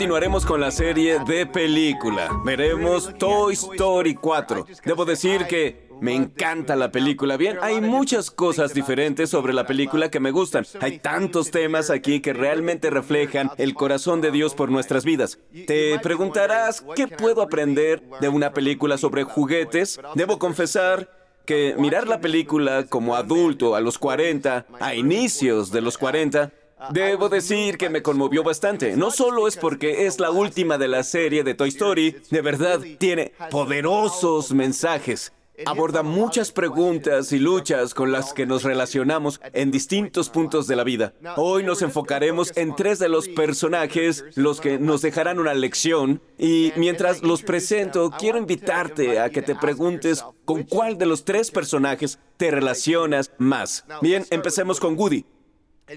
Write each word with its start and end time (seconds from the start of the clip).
continuaremos 0.00 0.46
con 0.46 0.62
la 0.62 0.70
serie 0.70 1.18
de 1.26 1.44
película. 1.44 2.30
Veremos 2.42 3.12
Toy 3.18 3.52
Story 3.52 4.14
4. 4.14 4.66
Debo 4.82 5.04
decir 5.04 5.44
que 5.46 5.90
me 6.00 6.14
encanta 6.14 6.74
la 6.74 6.90
película. 6.90 7.36
Bien, 7.36 7.58
hay 7.60 7.82
muchas 7.82 8.30
cosas 8.30 8.72
diferentes 8.72 9.28
sobre 9.28 9.52
la 9.52 9.66
película 9.66 10.10
que 10.10 10.18
me 10.18 10.30
gustan. 10.30 10.64
Hay 10.80 11.00
tantos 11.00 11.50
temas 11.50 11.90
aquí 11.90 12.20
que 12.20 12.32
realmente 12.32 12.88
reflejan 12.88 13.50
el 13.58 13.74
corazón 13.74 14.22
de 14.22 14.30
Dios 14.30 14.54
por 14.54 14.70
nuestras 14.70 15.04
vidas. 15.04 15.38
Te 15.66 15.98
preguntarás, 15.98 16.82
¿qué 16.96 17.06
puedo 17.06 17.42
aprender 17.42 18.02
de 18.22 18.30
una 18.30 18.54
película 18.54 18.96
sobre 18.96 19.24
juguetes? 19.24 20.00
Debo 20.14 20.38
confesar 20.38 21.10
que 21.44 21.74
mirar 21.76 22.08
la 22.08 22.20
película 22.20 22.86
como 22.86 23.16
adulto 23.16 23.74
a 23.74 23.82
los 23.82 23.98
40, 23.98 24.64
a 24.80 24.94
inicios 24.94 25.70
de 25.70 25.82
los 25.82 25.98
40, 25.98 26.52
Debo 26.90 27.28
decir 27.28 27.76
que 27.76 27.90
me 27.90 28.02
conmovió 28.02 28.42
bastante. 28.42 28.96
No 28.96 29.10
solo 29.10 29.46
es 29.46 29.56
porque 29.56 30.06
es 30.06 30.18
la 30.18 30.30
última 30.30 30.78
de 30.78 30.88
la 30.88 31.02
serie 31.02 31.44
de 31.44 31.54
Toy 31.54 31.68
Story, 31.68 32.16
de 32.30 32.40
verdad 32.40 32.80
tiene 32.98 33.32
poderosos 33.50 34.52
mensajes. 34.52 35.32
Aborda 35.66 36.02
muchas 36.02 36.52
preguntas 36.52 37.32
y 37.32 37.38
luchas 37.38 37.92
con 37.92 38.12
las 38.12 38.32
que 38.32 38.46
nos 38.46 38.62
relacionamos 38.62 39.40
en 39.52 39.70
distintos 39.70 40.30
puntos 40.30 40.66
de 40.66 40.76
la 40.76 40.84
vida. 40.84 41.12
Hoy 41.36 41.64
nos 41.64 41.82
enfocaremos 41.82 42.52
en 42.56 42.74
tres 42.74 42.98
de 42.98 43.10
los 43.10 43.28
personajes, 43.28 44.24
los 44.36 44.60
que 44.60 44.78
nos 44.78 45.02
dejarán 45.02 45.38
una 45.38 45.52
lección, 45.52 46.22
y 46.38 46.72
mientras 46.76 47.22
los 47.22 47.42
presento, 47.42 48.10
quiero 48.18 48.38
invitarte 48.38 49.20
a 49.20 49.28
que 49.28 49.42
te 49.42 49.54
preguntes 49.54 50.24
con 50.46 50.62
cuál 50.62 50.96
de 50.96 51.06
los 51.06 51.24
tres 51.24 51.50
personajes 51.50 52.18
te 52.38 52.50
relacionas 52.50 53.30
más. 53.36 53.84
Bien, 54.00 54.24
empecemos 54.30 54.80
con 54.80 54.98
Woody. 54.98 55.26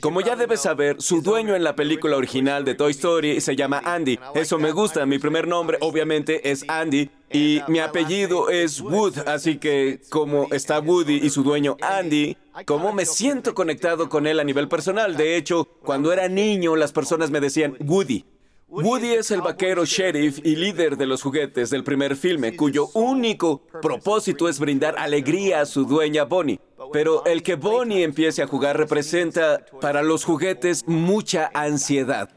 Como 0.02 0.22
ya 0.22 0.36
debes 0.36 0.61
saber, 0.61 1.02
su 1.02 1.22
dueño 1.22 1.55
en 1.55 1.63
la 1.63 1.75
película 1.75 2.17
original 2.17 2.66
de 2.66 2.75
Toy 2.75 2.91
Story 2.91 3.41
se 3.41 3.55
llama 3.55 3.81
Andy. 3.83 4.19
Eso 4.33 4.58
me 4.58 4.72
gusta. 4.72 5.05
Mi 5.05 5.19
primer 5.19 5.47
nombre, 5.47 5.77
obviamente, 5.81 6.49
es 6.49 6.66
Andy. 6.67 7.09
Y 7.31 7.61
mi 7.67 7.80
apellido 7.80 8.49
es 8.49 8.80
Wood, 8.80 9.27
así 9.27 9.58
que 9.58 9.99
como 10.09 10.47
está 10.52 10.80
Woody 10.80 11.16
y 11.16 11.31
su 11.31 11.41
dueño 11.41 11.77
Andy, 11.81 12.38
¿cómo 12.66 12.94
me 12.94 13.05
siento 13.08 13.55
conectado 13.55 14.08
con 14.08 14.27
él 14.27 14.39
a 14.39 14.44
nivel 14.44 14.67
personal? 14.67 15.17
De 15.17 15.36
hecho, 15.36 15.66
cuando 15.83 16.14
era 16.14 16.27
niño 16.27 16.75
las 16.75 16.91
personas 16.91 17.31
me 17.31 17.39
decían 17.39 17.75
Woody. 17.80 18.23
Woody 18.82 19.14
es 19.14 19.30
el 19.30 19.42
vaquero 19.42 19.86
sheriff 19.86 20.40
y 20.44 20.56
líder 20.56 20.98
de 20.98 21.06
los 21.06 21.22
juguetes 21.22 21.70
del 21.70 21.84
primer 21.84 22.16
filme, 22.16 22.56
cuyo 22.56 22.88
único 22.96 23.62
propósito 23.84 24.50
es 24.50 24.60
brindar 24.60 24.96
alegría 24.98 25.62
a 25.62 25.66
su 25.68 25.86
dueña 25.86 26.24
Bonnie. 26.24 26.60
Pero 26.92 27.24
el 27.26 27.44
que 27.44 27.54
Bonnie 27.54 28.02
empiece 28.02 28.42
a 28.42 28.48
jugar 28.48 28.76
representa 28.76 29.64
para 29.80 30.02
los 30.02 30.26
juguetes 30.26 30.84
mucha 30.88 31.52
ansiedad. 31.54 32.32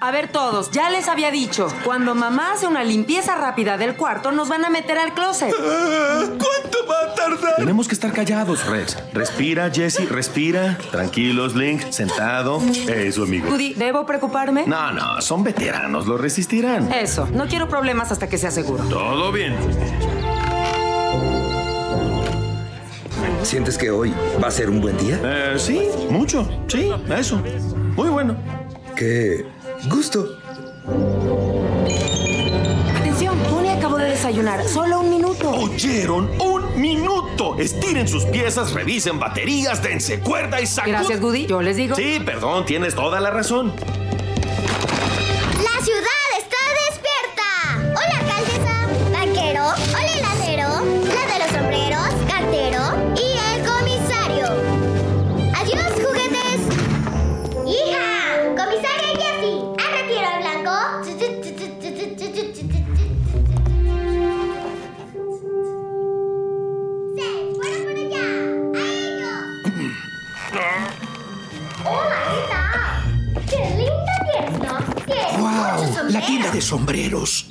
A 0.00 0.12
ver 0.12 0.28
todos, 0.28 0.70
ya 0.70 0.90
les 0.90 1.08
había 1.08 1.32
dicho, 1.32 1.66
cuando 1.84 2.14
mamá 2.14 2.52
hace 2.52 2.68
una 2.68 2.84
limpieza 2.84 3.34
rápida 3.34 3.76
del 3.76 3.96
cuarto, 3.96 4.30
nos 4.30 4.48
van 4.48 4.64
a 4.64 4.70
meter 4.70 4.96
al 4.96 5.12
closet. 5.12 5.52
¿Cuánto 5.56 6.86
va 6.88 7.10
a 7.10 7.14
tardar? 7.16 7.56
Tenemos 7.56 7.88
que 7.88 7.94
estar 7.94 8.12
callados, 8.12 8.64
Rex. 8.64 8.96
Respira, 9.12 9.68
Jesse, 9.72 10.08
respira. 10.08 10.78
Tranquilos, 10.92 11.56
Link, 11.56 11.90
sentado. 11.90 12.62
Eso, 12.86 13.24
amigo. 13.24 13.48
Woody, 13.48 13.74
¿debo 13.74 14.06
preocuparme? 14.06 14.66
No, 14.68 14.92
no, 14.92 15.20
son 15.20 15.42
veteranos, 15.42 16.06
lo 16.06 16.16
resistirán. 16.16 16.92
Eso, 16.92 17.26
no 17.32 17.48
quiero 17.48 17.68
problemas 17.68 18.12
hasta 18.12 18.28
que 18.28 18.38
sea 18.38 18.52
seguro. 18.52 18.84
Todo 18.84 19.32
bien. 19.32 19.56
¿Sientes 23.42 23.76
que 23.76 23.90
hoy 23.90 24.14
va 24.40 24.46
a 24.46 24.52
ser 24.52 24.70
un 24.70 24.80
buen 24.80 24.96
día? 24.96 25.18
Eh, 25.24 25.54
sí, 25.58 25.80
mucho. 26.08 26.48
Sí, 26.68 26.88
eso. 27.16 27.42
Muy 27.96 28.10
bueno. 28.10 28.36
Qué 28.94 29.44
gusto. 29.86 30.38
Atención, 32.96 33.38
Bonnie 33.50 33.70
acabó 33.70 33.98
de 33.98 34.06
desayunar. 34.10 34.66
Solo 34.66 35.00
un 35.00 35.10
minuto. 35.10 35.50
¿Oyeron? 35.50 36.30
¡Un 36.40 36.80
minuto! 36.80 37.56
Estiren 37.58 38.08
sus 38.08 38.24
piezas, 38.24 38.72
revisen 38.72 39.18
baterías, 39.18 39.82
dense 39.82 40.20
cuerda 40.20 40.60
y 40.60 40.66
sacuden. 40.66 40.96
Gracias, 40.96 41.20
Woody. 41.20 41.46
Yo 41.46 41.62
les 41.62 41.76
digo. 41.76 41.94
Sí, 41.94 42.20
perdón, 42.24 42.64
tienes 42.66 42.94
toda 42.94 43.20
la 43.20 43.30
razón. 43.30 43.72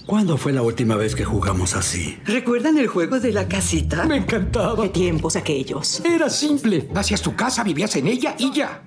¿Cuándo 0.07 0.37
fue 0.37 0.53
la 0.53 0.61
última 0.61 0.95
vez 0.95 1.15
que 1.15 1.25
jugamos 1.25 1.75
así? 1.75 2.17
¿Recuerdan 2.23 2.77
el 2.77 2.87
juego 2.87 3.19
de 3.19 3.33
la 3.33 3.45
casita? 3.49 4.05
Me 4.05 4.15
encantaba. 4.15 4.81
¿Qué 4.83 4.87
tiempos 4.87 5.35
aquellos? 5.35 5.99
Era 6.05 6.29
simple. 6.29 6.87
Hacías 6.95 7.21
tu 7.21 7.35
casa, 7.35 7.61
vivías 7.61 7.93
en 7.97 8.07
ella 8.07 8.33
y 8.39 8.53
ya. 8.53 8.83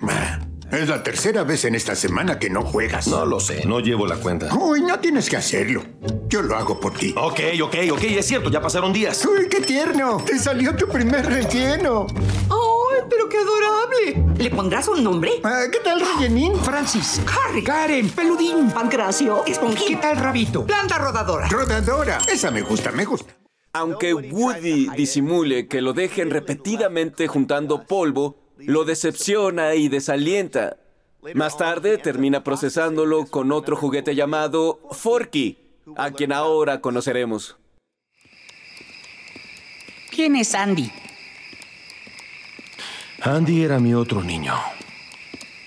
Es 0.73 0.89
la 0.89 1.03
tercera 1.03 1.45
vez 1.45 1.67
en 1.67 1.75
esta 1.75 1.95
semana 1.95 2.39
que 2.39 2.49
no 2.49 2.63
juegas. 2.63 3.07
No 3.07 3.27
lo 3.27 3.39
sé, 3.39 3.67
no 3.67 3.81
llevo 3.81 4.07
la 4.07 4.17
cuenta. 4.17 4.49
Uy, 4.55 4.81
no 4.81 4.99
tienes 4.99 5.29
que 5.29 5.37
hacerlo. 5.37 5.85
Yo 6.31 6.41
lo 6.41 6.57
hago 6.57 6.81
por 6.81 6.95
ti. 6.95 7.13
Ok, 7.19 7.41
ok, 7.63 7.77
ok, 7.93 8.03
es 8.05 8.27
cierto, 8.27 8.49
ya 8.51 8.63
pasaron 8.63 8.91
días. 8.91 9.23
Uy, 9.27 9.47
qué 9.51 9.61
tierno. 9.61 10.23
Te 10.25 10.39
salió 10.39 10.75
tu 10.75 10.89
primer 10.89 11.27
relleno. 11.27 12.07
¡Ay, 12.49 13.05
pero 13.11 13.29
qué 13.29 13.37
adorable! 13.37 14.30
¿Le 14.41 14.49
pondrás 14.49 14.89
un 14.89 15.05
nombre? 15.05 15.33
Ah, 15.45 15.65
¿Qué 15.71 15.81
tal, 15.81 16.01
rellenín? 16.01 16.56
Francis, 16.61 17.21
Harry, 17.27 17.62
Karen, 17.62 18.09
Peludín. 18.09 18.71
Pancracio, 18.71 19.43
¿Qué 19.45 19.53
esponjita, 19.53 20.01
tal, 20.01 20.17
Rabito? 20.17 20.65
planta 20.65 20.97
rodadora. 20.97 21.47
Rodadora. 21.49 22.17
Esa 22.27 22.51
me 22.51 22.62
gusta, 22.62 22.91
me 22.91 23.05
gusta. 23.05 23.37
Aunque 23.75 24.15
Woody 24.15 24.89
disimule 24.97 25.69
que 25.69 25.83
lo 25.83 25.93
dejen 25.93 26.31
repetidamente 26.31 27.28
juntando 27.28 27.84
polvo, 27.84 28.39
lo 28.56 28.84
decepciona 28.84 29.75
y 29.75 29.89
desalienta. 29.91 30.78
Más 31.34 31.59
tarde 31.59 31.99
termina 31.99 32.43
procesándolo 32.43 33.27
con 33.27 33.53
otro 33.53 33.77
juguete 33.77 34.15
llamado 34.15 34.81
Forky, 34.91 35.59
a 35.97 36.12
quien 36.12 36.33
ahora 36.33 36.81
conoceremos. 36.81 37.59
¿Quién 40.11 40.34
es 40.34 40.55
Andy? 40.55 40.91
Andy 43.23 43.63
era 43.63 43.79
mi 43.79 43.93
otro 43.93 44.23
niño. 44.23 44.55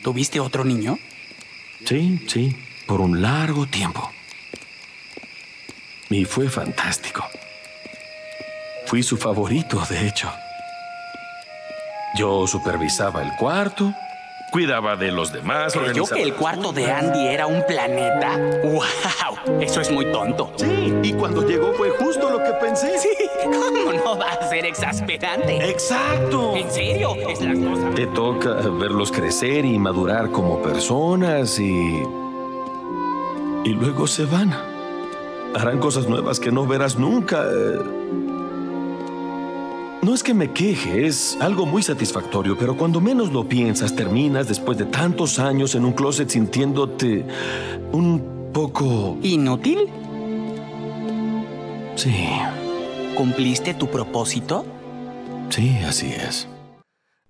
¿Tuviste 0.01 0.39
otro 0.39 0.65
niño? 0.65 0.97
Sí, 1.85 2.25
sí, 2.27 2.55
por 2.87 2.99
un 2.99 3.21
largo 3.21 3.67
tiempo. 3.67 4.11
Y 6.09 6.25
fue 6.25 6.49
fantástico. 6.49 7.23
Fui 8.87 9.03
su 9.03 9.17
favorito, 9.17 9.85
de 9.87 10.07
hecho. 10.07 10.31
Yo 12.15 12.47
supervisaba 12.47 13.21
el 13.21 13.35
cuarto, 13.35 13.93
cuidaba 14.53 14.95
de 14.95 15.11
los 15.11 15.33
demás. 15.33 15.73
¿Creyó 15.73 16.05
que 16.05 16.21
el 16.21 16.35
cuarto 16.35 16.71
de. 16.71 16.91
Andy 16.91 17.25
era 17.25 17.47
un 17.47 17.65
planeta? 17.65 18.37
¡Wow! 18.63 19.59
Eso 19.59 19.81
es 19.81 19.89
muy 19.89 20.05
tonto. 20.11 20.53
Sí, 20.57 20.93
y 21.01 21.11
cuando 21.13 21.41
llegó 21.41 21.73
fue 21.73 21.89
justo 21.89 22.29
lo 22.29 22.37
que 22.37 22.51
pensé. 22.61 22.99
Sí. 22.99 23.09
¿Cómo 23.45 23.91
no 23.91 24.15
va 24.15 24.29
a 24.29 24.47
ser 24.47 24.65
exasperante? 24.65 25.69
Exacto. 25.69 26.55
¿En 26.55 26.69
serio? 26.69 27.15
Es 27.27 27.41
las 27.41 27.57
cosas. 27.57 27.95
Te 27.95 28.05
toca 28.07 28.53
verlos 28.53 29.11
crecer 29.11 29.65
y 29.65 29.79
madurar 29.79 30.29
como 30.29 30.61
personas 30.61 31.57
y... 31.57 32.03
Y 33.65 33.69
luego 33.69 34.05
se 34.05 34.25
van. 34.25 34.53
Harán 35.55 35.79
cosas 35.79 36.07
nuevas 36.07 36.39
que 36.39 36.51
no 36.51 36.67
verás 36.67 36.95
nunca. 36.95 37.43
No 40.03 40.13
es 40.13 40.21
que 40.21 40.33
me 40.33 40.51
queje, 40.51 41.05
es 41.05 41.37
algo 41.39 41.65
muy 41.65 41.81
satisfactorio, 41.81 42.57
pero 42.57 42.75
cuando 42.75 42.99
menos 42.99 43.31
lo 43.31 43.47
piensas, 43.47 43.95
terminas 43.95 44.49
después 44.49 44.77
de 44.77 44.83
tantos 44.83 45.39
años 45.39 45.75
en 45.75 45.85
un 45.85 45.93
closet 45.93 46.29
sintiéndote 46.29 47.25
un 47.93 48.51
poco... 48.51 49.17
¿Inútil? 49.21 49.87
Sí, 51.95 52.27
¿Cumpliste 53.15 53.73
tu 53.75 53.87
propósito? 53.87 54.65
sí, 55.49 55.77
así 55.87 56.07
es. 56.11 56.49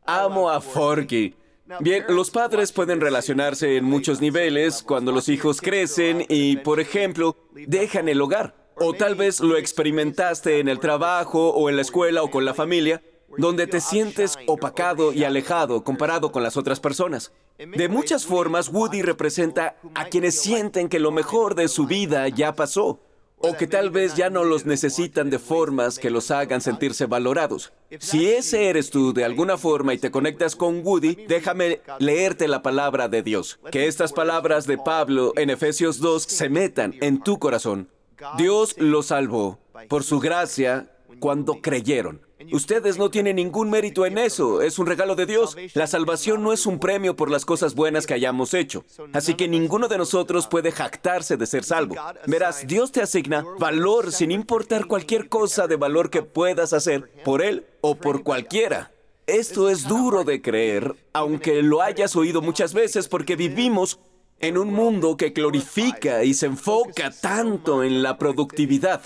Amo 0.06 0.50
a 0.50 0.60
Forky. 0.60 1.36
Bien, 1.80 2.06
los 2.10 2.32
padres 2.32 2.72
pueden 2.72 3.02
relacionarse 3.02 3.78
en 3.78 3.86
muchos 3.86 4.20
niveles 4.20 4.82
cuando 4.82 5.12
los 5.12 5.30
hijos 5.30 5.62
crecen 5.62 6.26
y, 6.28 6.58
por 6.58 6.80
ejemplo, 6.80 7.38
dejan 7.54 8.10
el 8.10 8.20
hogar. 8.20 8.63
O 8.86 8.94
tal 8.94 9.16
vez 9.16 9.40
lo 9.40 9.56
experimentaste 9.56 10.60
en 10.60 10.68
el 10.68 10.82
trabajo 10.82 11.52
o 11.52 11.70
en 11.70 11.78
la 11.78 11.82
escuela 11.82 12.22
o 12.22 12.30
con 12.30 12.44
la 12.44 12.54
familia. 12.54 13.02
donde 13.36 13.66
te 13.66 13.82
sientes 13.82 14.38
opacado 14.46 15.12
y 15.12 15.24
alejado 15.24 15.84
comparado 15.84 16.32
con 16.32 16.44
las 16.44 16.56
otras 16.56 16.80
personas. 16.80 17.32
De 17.58 17.90
muchas 17.90 18.28
formas, 18.28 18.70
Woody 18.70 19.02
representa 19.02 19.76
a 19.96 20.06
quienes 20.06 20.40
sienten 20.40 20.88
que 20.88 21.00
lo 21.00 21.12
mejor 21.12 21.56
de 21.56 21.68
su 21.68 21.88
vida 21.88 22.28
ya 22.28 22.54
pasó 22.54 23.00
o 23.38 23.58
que 23.58 23.66
tal 23.66 23.90
vez 23.90 24.14
ya 24.14 24.30
no 24.30 24.44
los 24.44 24.68
necesitan 24.68 25.32
de 25.32 25.40
formas 25.40 25.98
que 25.98 26.12
los 26.12 26.30
hagan 26.30 26.62
sentirse 26.62 27.08
valorados. 27.08 27.74
Si 27.98 28.30
ese 28.30 28.70
eres 28.70 28.92
tú 28.92 29.14
de 29.14 29.26
alguna 29.26 29.58
forma 29.58 29.96
y 29.96 29.98
te 29.98 30.12
conectas 30.12 30.56
con 30.56 30.86
Woody, 30.86 31.26
déjame 31.28 31.82
leerte 31.98 32.48
la 32.48 32.62
palabra 32.62 33.08
de 33.08 33.24
Dios. 33.24 33.60
Que 33.72 33.88
estas 33.88 34.14
palabras 34.14 34.68
de 34.68 34.78
Pablo 34.78 35.34
en 35.38 35.50
Efesios 35.50 35.98
2 35.98 36.22
se 36.22 36.50
metan 36.50 36.94
en 37.02 37.20
tu 37.20 37.40
corazón. 37.40 37.90
Dios 38.38 38.76
los 38.78 39.08
salvó 39.08 39.60
por 39.90 40.04
su 40.04 40.20
gracia 40.20 40.90
cuando 41.20 41.62
creyeron. 41.62 42.22
Ustedes 42.52 42.98
no 42.98 43.10
tienen 43.10 43.38
ningún 43.38 43.70
mérito 43.70 44.06
en 44.06 44.18
eso, 44.18 44.62
es 44.62 44.78
un 44.80 44.86
regalo 44.86 45.16
de 45.16 45.26
Dios. 45.26 45.56
La 45.74 45.88
salvación 45.88 46.44
no 46.44 46.52
es 46.52 46.66
un 46.66 46.80
premio 46.80 47.16
por 47.16 47.32
las 47.32 47.46
cosas 47.46 47.76
buenas 47.76 48.06
que 48.06 48.14
hayamos 48.14 48.54
hecho. 48.54 48.84
Así 49.14 49.36
que 49.36 49.48
ninguno 49.48 49.88
de 49.88 49.98
nosotros 49.98 50.48
puede 50.48 50.72
jactarse 50.72 51.38
de 51.38 51.46
ser 51.46 51.64
salvo. 51.64 51.96
Verás, 52.28 52.68
Dios 52.68 52.92
te 52.92 53.02
asigna 53.02 53.46
valor 53.60 54.12
sin 54.12 54.32
importar 54.32 54.88
cualquier 54.88 55.30
cosa 55.30 55.68
de 55.68 55.78
valor 55.78 56.10
que 56.10 56.24
puedas 56.24 56.74
hacer 56.74 57.10
por 57.24 57.42
Él 57.42 57.66
o 57.82 57.96
por 57.96 58.24
cualquiera. 58.24 58.92
Esto 59.26 59.70
es 59.70 59.88
duro 59.88 60.26
de 60.26 60.42
creer, 60.42 60.96
aunque 61.14 61.64
lo 61.64 61.82
hayas 61.82 62.16
oído 62.18 62.42
muchas 62.42 62.74
veces 62.74 63.08
porque 63.08 63.38
vivimos 63.38 64.00
en 64.44 64.58
un 64.58 64.74
mundo 64.74 65.16
que 65.16 65.30
glorifica 65.30 66.26
y 66.26 66.34
se 66.34 66.48
enfoca 66.48 67.12
tanto 67.12 67.82
en 67.82 68.04
la 68.04 68.18
productividad. 68.18 69.02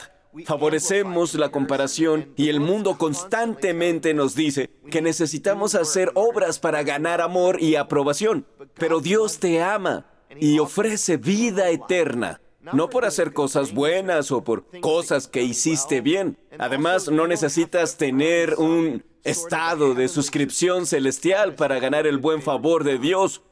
Favorecemos 0.45 1.36
la 1.36 1.50
comparación 1.50 2.34
y 2.36 2.50
el 2.50 2.60
mundo 2.60 2.98
constantemente 2.98 4.16
nos 4.16 4.34
dice 4.34 4.72
que 4.89 5.01
necesitamos 5.04 5.75
hacer 5.75 6.12
obras 6.16 6.57
para 6.57 6.81
ganar 6.81 7.22
amor 7.22 7.62
y 7.62 7.75
aprobación. 7.75 8.48
Pero 8.74 9.00
Dios 9.00 9.38
te 9.38 9.62
ama 9.62 10.07
y 10.39 10.57
ofrece 10.57 11.18
vida 11.18 11.69
eterna. 11.69 12.42
No 12.74 12.89
por 12.89 13.06
hacer 13.06 13.31
cosas 13.31 13.74
buenas 13.74 14.31
o 14.31 14.44
por 14.44 14.66
cosas 14.81 15.28
que 15.28 15.44
hiciste 15.44 16.01
bien. 16.01 16.38
Además, 16.57 17.10
no 17.10 17.28
necesitas 17.28 17.98
tener 17.98 18.56
un 18.56 19.04
estado 19.24 19.94
de 19.94 20.07
suscripción 20.07 20.86
celestial 20.86 21.54
para 21.56 21.80
ganar 21.80 22.07
el 22.07 22.18
buen 22.18 22.42
favor 22.42 22.84
de 22.84 22.98
Dios. 22.98 23.44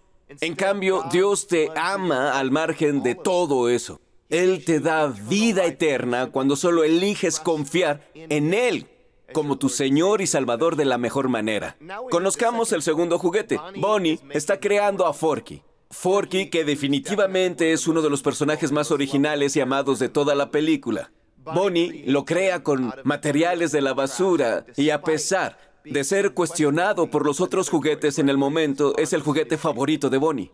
En 0.41 0.55
cambio, 0.55 1.05
Dios 1.11 1.47
te 1.47 1.69
ama 1.75 2.37
al 2.37 2.51
margen 2.51 3.03
de 3.03 3.15
todo 3.15 3.69
eso. 3.69 3.99
Él 4.29 4.65
te 4.65 4.79
da 4.79 5.07
vida 5.07 5.65
eterna 5.65 6.31
cuando 6.31 6.55
solo 6.55 6.83
eliges 6.83 7.39
confiar 7.39 8.09
en 8.13 8.53
Él 8.53 8.87
como 9.33 9.57
tu 9.57 9.69
Señor 9.69 10.21
y 10.21 10.27
Salvador 10.27 10.75
de 10.75 10.85
la 10.85 10.97
mejor 10.97 11.29
manera. 11.29 11.77
Conozcamos 12.09 12.71
el 12.71 12.81
segundo 12.81 13.19
juguete. 13.19 13.59
Bonnie 13.77 14.19
está 14.31 14.59
creando 14.59 15.05
a 15.05 15.13
Forky. 15.13 15.61
Forky, 15.91 16.49
que 16.49 16.65
definitivamente 16.65 17.71
es 17.71 17.87
uno 17.87 18.01
de 18.01 18.09
los 18.09 18.21
personajes 18.21 18.71
más 18.71 18.91
originales 18.91 19.55
y 19.55 19.61
amados 19.61 19.99
de 19.99 20.09
toda 20.09 20.35
la 20.35 20.51
película. 20.51 21.11
Bonnie 21.37 22.03
lo 22.07 22.25
crea 22.25 22.63
con 22.63 22.93
materiales 23.03 23.71
de 23.71 23.81
la 23.81 23.93
basura 23.93 24.65
y 24.75 24.89
a 24.89 25.01
pesar 25.01 25.57
de 25.85 26.03
ser 26.03 26.33
cuestionado 26.33 27.09
por 27.09 27.25
los 27.25 27.39
otros 27.41 27.69
juguetes 27.69 28.19
en 28.19 28.29
el 28.29 28.37
momento, 28.37 28.95
es 28.97 29.13
el 29.13 29.21
juguete 29.21 29.57
favorito 29.57 30.09
de 30.09 30.17
Bonnie. 30.17 30.51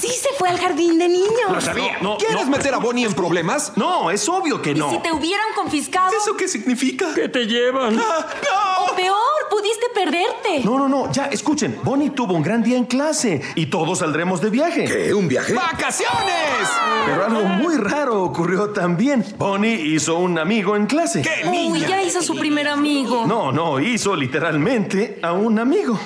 ¡Sí 0.00 0.08
se 0.08 0.28
fue 0.38 0.48
al 0.48 0.58
jardín 0.58 0.98
de 0.98 1.08
niños! 1.08 1.50
Lo 1.50 1.60
sabía. 1.60 1.98
No, 2.00 2.16
¿Quieres 2.16 2.44
no. 2.44 2.50
meter 2.50 2.74
a 2.74 2.78
Bonnie 2.78 3.04
en 3.04 3.12
problemas? 3.14 3.72
No, 3.76 4.10
es 4.10 4.28
obvio 4.28 4.60
que 4.62 4.70
¿Y 4.70 4.74
no. 4.74 4.90
si 4.90 4.98
te 4.98 5.12
hubieran 5.12 5.46
confiscado? 5.54 6.10
¿Eso 6.16 6.36
qué 6.36 6.48
significa? 6.48 7.12
¿Qué 7.14 7.28
te 7.28 7.46
llevan? 7.46 7.98
O 7.98 8.94
peor, 8.96 9.16
pudiste 9.62 9.86
perderte. 9.94 10.64
No, 10.64 10.76
no, 10.76 10.88
no, 10.88 11.12
ya, 11.12 11.26
escuchen. 11.26 11.78
Bonnie 11.84 12.10
tuvo 12.10 12.34
un 12.34 12.42
gran 12.42 12.62
día 12.62 12.76
en 12.76 12.84
clase 12.84 13.40
y 13.54 13.66
todos 13.66 14.00
saldremos 14.00 14.40
de 14.40 14.50
viaje. 14.50 14.84
¿Qué? 14.84 15.14
¿Un 15.14 15.28
viaje? 15.28 15.54
¡Vacaciones! 15.54 16.68
Pero 17.06 17.24
algo 17.26 17.44
muy 17.44 17.76
raro 17.76 18.24
ocurrió 18.24 18.70
también. 18.70 19.24
Bonnie 19.38 19.74
hizo 19.94 20.18
un 20.18 20.38
amigo 20.38 20.74
en 20.74 20.86
clase. 20.86 21.22
¡Qué 21.22 21.48
Uy, 21.48 21.80
ya 21.80 22.02
hizo 22.02 22.22
su 22.22 22.34
primer 22.34 22.66
amigo. 22.66 23.24
No, 23.26 23.52
no, 23.52 23.78
hizo 23.78 24.16
literalmente 24.16 25.20
a 25.22 25.32
un 25.32 25.58
amigo. 25.58 25.98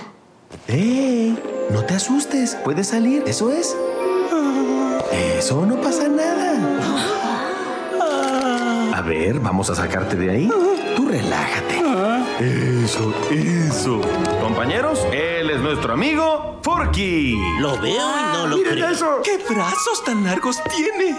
¡Ey! 0.69 1.39
No 1.71 1.83
te 1.85 1.95
asustes, 1.95 2.57
puedes 2.63 2.89
salir, 2.89 3.23
eso 3.27 3.51
es. 3.51 3.75
Eso 5.13 5.65
no 5.65 5.81
pasa 5.81 6.09
nada. 6.09 6.53
A 8.95 9.01
ver, 9.01 9.41
vamos 9.41 9.71
a 9.71 9.75
sacarte 9.75 10.17
de 10.17 10.31
ahí. 10.31 10.51
Tú 10.95 11.09
relájate. 11.09 11.86
Eso, 12.41 13.15
eso. 13.31 14.01
Compañeros, 14.43 15.01
él 15.13 15.51
es 15.51 15.61
nuestro 15.61 15.95
amigo 15.95 16.61
Forky. 16.63 17.35
Lo 17.61 17.79
veo 17.81 17.93
y 17.95 18.33
no 18.37 18.47
lo 18.49 18.57
Miren 18.59 18.75
creo. 18.75 18.91
eso. 18.91 19.21
¿Qué 19.25 19.39
brazos 19.49 20.05
tan 20.05 20.23
largos 20.25 20.63
tiene? 20.65 21.17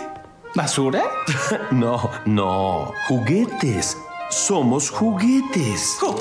¿Basura? 0.53 1.03
No, 1.71 2.09
no, 2.25 2.91
juguetes. 3.07 3.97
Somos 4.29 4.89
juguetes. 4.91 5.97
Jo- 5.99 6.15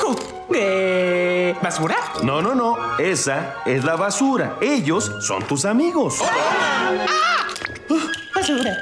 jo- 0.00 0.16
eh, 0.54 1.54
¿Basura? 1.62 1.96
No, 2.22 2.42
no, 2.42 2.54
no. 2.54 2.76
Esa 2.98 3.56
es 3.64 3.84
la 3.84 3.96
basura. 3.96 4.56
Ellos 4.60 5.10
son 5.20 5.42
tus 5.44 5.64
amigos. 5.64 6.18
Basura. 8.34 8.80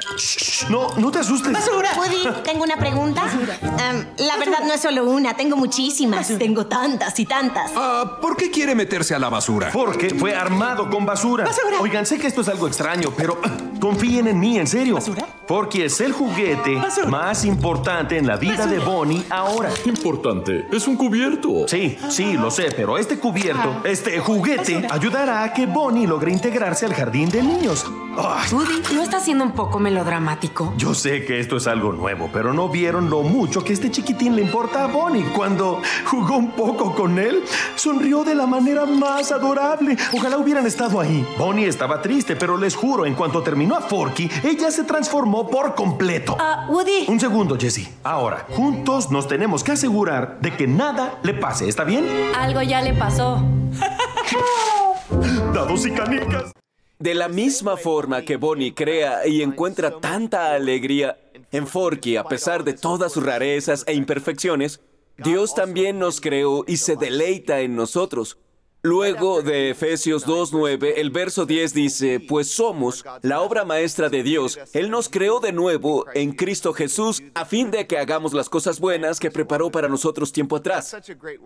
No, 0.69 0.95
no 0.97 1.11
te 1.11 1.19
asustes. 1.19 1.53
Basura. 1.53 1.91
Woody, 1.97 2.43
tengo 2.45 2.63
una 2.65 2.77
pregunta. 2.77 3.23
Am, 3.23 4.07
la 4.19 4.37
verdad 4.37 4.61
no 4.65 4.73
es 4.73 4.81
solo 4.81 5.05
una, 5.05 5.35
tengo 5.35 5.57
muchísimas. 5.57 6.29
Tengo 6.39 6.67
tantas 6.67 7.19
y 7.19 7.27
tantas. 7.27 7.71
Ah, 7.77 8.19
¿Por 8.21 8.37
qué 8.37 8.51
quiere 8.51 8.75
meterse 8.75 9.15
a 9.15 9.19
la 9.19 9.29
basura? 9.29 9.71
Porque 9.73 10.11
fue 10.11 10.35
armado 10.35 10.89
con 10.89 11.05
basura. 11.05 11.45
Basura. 11.45 11.81
Oigan, 11.81 12.07
sé 12.07 12.19
que 12.19 12.27
esto 12.27 12.41
es 12.43 12.49
algo 12.49 12.67
extraño, 12.69 13.13
pero 13.17 13.39
ah, 13.45 13.51
confíen 13.81 14.29
en 14.29 14.39
mí, 14.39 14.59
en 14.59 14.67
serio. 14.67 14.95
¿Basura? 14.95 15.27
Porque 15.47 15.87
es 15.87 16.01
el 16.01 16.13
juguete 16.13 16.77
Basura. 16.77 17.09
más 17.09 17.45
importante 17.45 18.17
en 18.17 18.27
la 18.29 18.37
vida 18.37 18.67
de 18.67 18.79
Bonnie 18.79 19.25
ahora. 19.31 19.71
Importante, 19.85 20.69
es 20.71 20.87
un 20.87 20.97
cubierto. 20.97 21.67
Sí, 21.67 21.99
sí, 22.09 22.35
lo 22.35 22.53
sé, 22.53 22.69
pero 22.77 22.97
este 22.99 23.19
cubierto, 23.19 23.83
este 23.85 24.21
juguete, 24.21 24.75
Basura. 24.75 24.95
ayudará 24.95 25.43
a 25.43 25.53
que 25.53 25.67
Bonnie 25.67 26.07
logre 26.07 26.31
integrarse 26.31 26.87
al 26.87 26.95
jardín 26.95 27.31
de 27.31 27.43
niños. 27.43 27.85
Ay, 28.17 28.49
Woody, 28.53 28.81
¿no 29.01 29.05
está 29.05 29.19
siendo 29.19 29.45
un 29.45 29.53
poco 29.53 29.79
melodramático? 29.79 30.75
yo 30.77 30.93
sé 30.93 31.25
que 31.25 31.41
esto 31.41 31.57
es 31.57 31.67
algo 31.67 31.91
nuevo, 31.91 32.29
pero 32.31 32.53
no 32.53 32.69
vieron 32.69 33.09
lo 33.09 33.23
mucho 33.23 33.65
que 33.65 33.73
este 33.73 33.91
chiquitín 33.91 34.37
le 34.37 34.43
importa 34.43 34.85
a 34.85 34.89
Bonnie. 34.89 35.25
Cuando 35.35 35.81
jugó 36.05 36.37
un 36.37 36.51
poco 36.51 36.95
con 36.95 37.19
él, 37.19 37.43
sonrió 37.77 38.25
de 38.25 38.35
la 38.35 38.47
manera 38.47 38.85
más 38.85 39.33
adorable. 39.33 39.97
Ojalá 40.13 40.37
hubieran 40.37 40.67
estado 40.67 41.01
ahí. 41.01 41.27
Bonnie 41.39 41.67
estaba 41.67 42.03
triste, 42.03 42.37
pero 42.37 42.59
les 42.59 42.77
juro, 42.77 43.07
en 43.07 43.15
cuanto 43.15 43.43
terminó 43.43 43.75
a 43.75 43.81
Forky, 43.81 44.31
ella 44.45 44.71
se 44.71 44.85
transformó 44.85 45.49
por 45.49 45.75
completo. 45.75 46.37
Ah, 46.39 46.67
Woody. 46.69 47.07
Un 47.09 47.19
segundo, 47.19 47.57
Jessie. 47.59 47.89
Ahora, 48.05 48.45
juntos 48.51 49.11
nos 49.11 49.27
tenemos 49.27 49.65
que 49.65 49.73
asegurar 49.73 50.41
de 50.43 50.55
que 50.55 50.67
nada 50.67 51.19
le 51.23 51.33
pase. 51.33 51.67
¿Está 51.71 51.85
bien? 51.85 52.05
Algo 52.37 52.61
ya 52.61 52.83
le 52.83 52.93
pasó. 52.93 53.43
Dados 55.55 55.87
y 55.87 55.91
canicas. 55.93 56.53
De 57.01 57.15
la 57.15 57.29
misma 57.29 57.79
forma 57.79 58.27
que 58.27 58.37
Bonnie 58.37 58.75
crea 58.75 59.27
y 59.27 59.41
encuentra 59.41 60.01
tanta 60.01 60.53
alegría 60.53 61.17
en 61.51 61.67
Forky 61.67 62.17
a 62.17 62.25
pesar 62.25 62.63
de 62.63 62.75
todas 62.75 63.13
sus 63.13 63.25
rarezas 63.25 63.85
e 63.87 63.95
imperfecciones, 63.95 64.83
Dios 65.17 65.55
también 65.55 65.99
nos 65.99 66.21
creó 66.21 66.63
y 66.69 66.77
se 66.77 66.97
deleita 66.97 67.61
en 67.61 67.75
nosotros. 67.75 68.37
Luego 68.83 69.43
de 69.43 69.69
Efesios 69.71 70.27
2.9, 70.27 70.95
el 70.97 71.11
verso 71.11 71.45
10 71.45 71.75
dice, 71.75 72.19
pues 72.19 72.51
somos 72.51 73.05
la 73.21 73.43
obra 73.43 73.67
maestra 73.67 74.09
de 74.09 74.23
Dios. 74.23 74.59
Él 74.73 74.91
nos 74.91 75.11
creó 75.11 75.39
de 75.39 75.53
nuevo 75.53 76.07
en 76.15 76.33
Cristo 76.33 76.73
Jesús 76.73 77.23
a 77.35 77.45
fin 77.45 77.71
de 77.71 77.87
que 77.87 77.99
hagamos 77.99 78.33
las 78.33 78.49
cosas 78.49 78.81
buenas 78.81 79.21
que 79.21 79.31
preparó 79.31 79.71
para 79.71 79.89
nosotros 79.89 80.33
tiempo 80.33 80.57
atrás. 80.57 80.97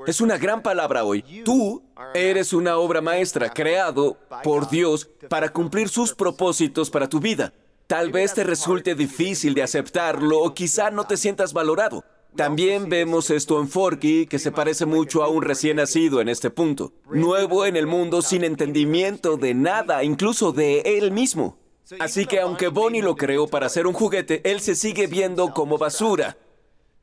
Es 0.07 0.21
una 0.21 0.39
gran 0.39 0.63
palabra 0.63 1.03
hoy. 1.03 1.23
Tú 1.45 1.83
eres 2.15 2.53
una 2.53 2.77
obra 2.77 3.01
maestra 3.01 3.51
creado 3.53 4.17
por 4.45 4.71
Dios 4.71 5.11
para 5.29 5.49
cumplir 5.49 5.89
sus 5.89 6.15
propósitos 6.15 6.89
para 6.89 7.09
tu 7.09 7.19
vida. 7.19 7.53
Tal 7.89 8.13
vez 8.13 8.33
te 8.33 8.45
resulte 8.45 8.95
difícil 8.95 9.55
de 9.55 9.63
aceptarlo 9.65 10.39
o 10.41 10.55
quizá 10.55 10.93
no 10.93 11.05
te 11.05 11.17
sientas 11.17 11.53
valorado. 11.53 12.05
También 12.37 12.89
vemos 12.89 13.31
esto 13.31 13.61
en 13.61 13.69
Forky, 13.69 14.27
que 14.27 14.41
se 14.41 14.51
parece 14.51 14.87
mucho 14.87 15.23
a 15.23 15.29
un 15.29 15.43
recién 15.43 15.77
nacido 15.77 16.21
en 16.21 16.29
este 16.29 16.51
punto. 16.51 16.93
Nuevo 17.09 17.65
en 17.65 17.77
el 17.77 17.87
mundo 17.87 18.23
sin 18.23 18.43
entendimiento 18.43 19.37
de 19.37 19.55
nada, 19.55 20.03
incluso 20.03 20.53
de 20.53 20.81
él 20.81 21.13
mismo. 21.13 21.59
Así 22.01 22.27
que 22.27 22.41
aunque 22.41 22.69
Bonnie 22.69 23.03
lo 23.03 23.15
creó 23.15 23.47
para 23.47 23.69
ser 23.69 23.87
un 23.87 23.93
juguete, 23.93 24.41
él 24.51 24.61
se 24.61 24.75
sigue 24.75 25.07
viendo 25.07 25.53
como 25.53 25.79
basura. 25.79 26.37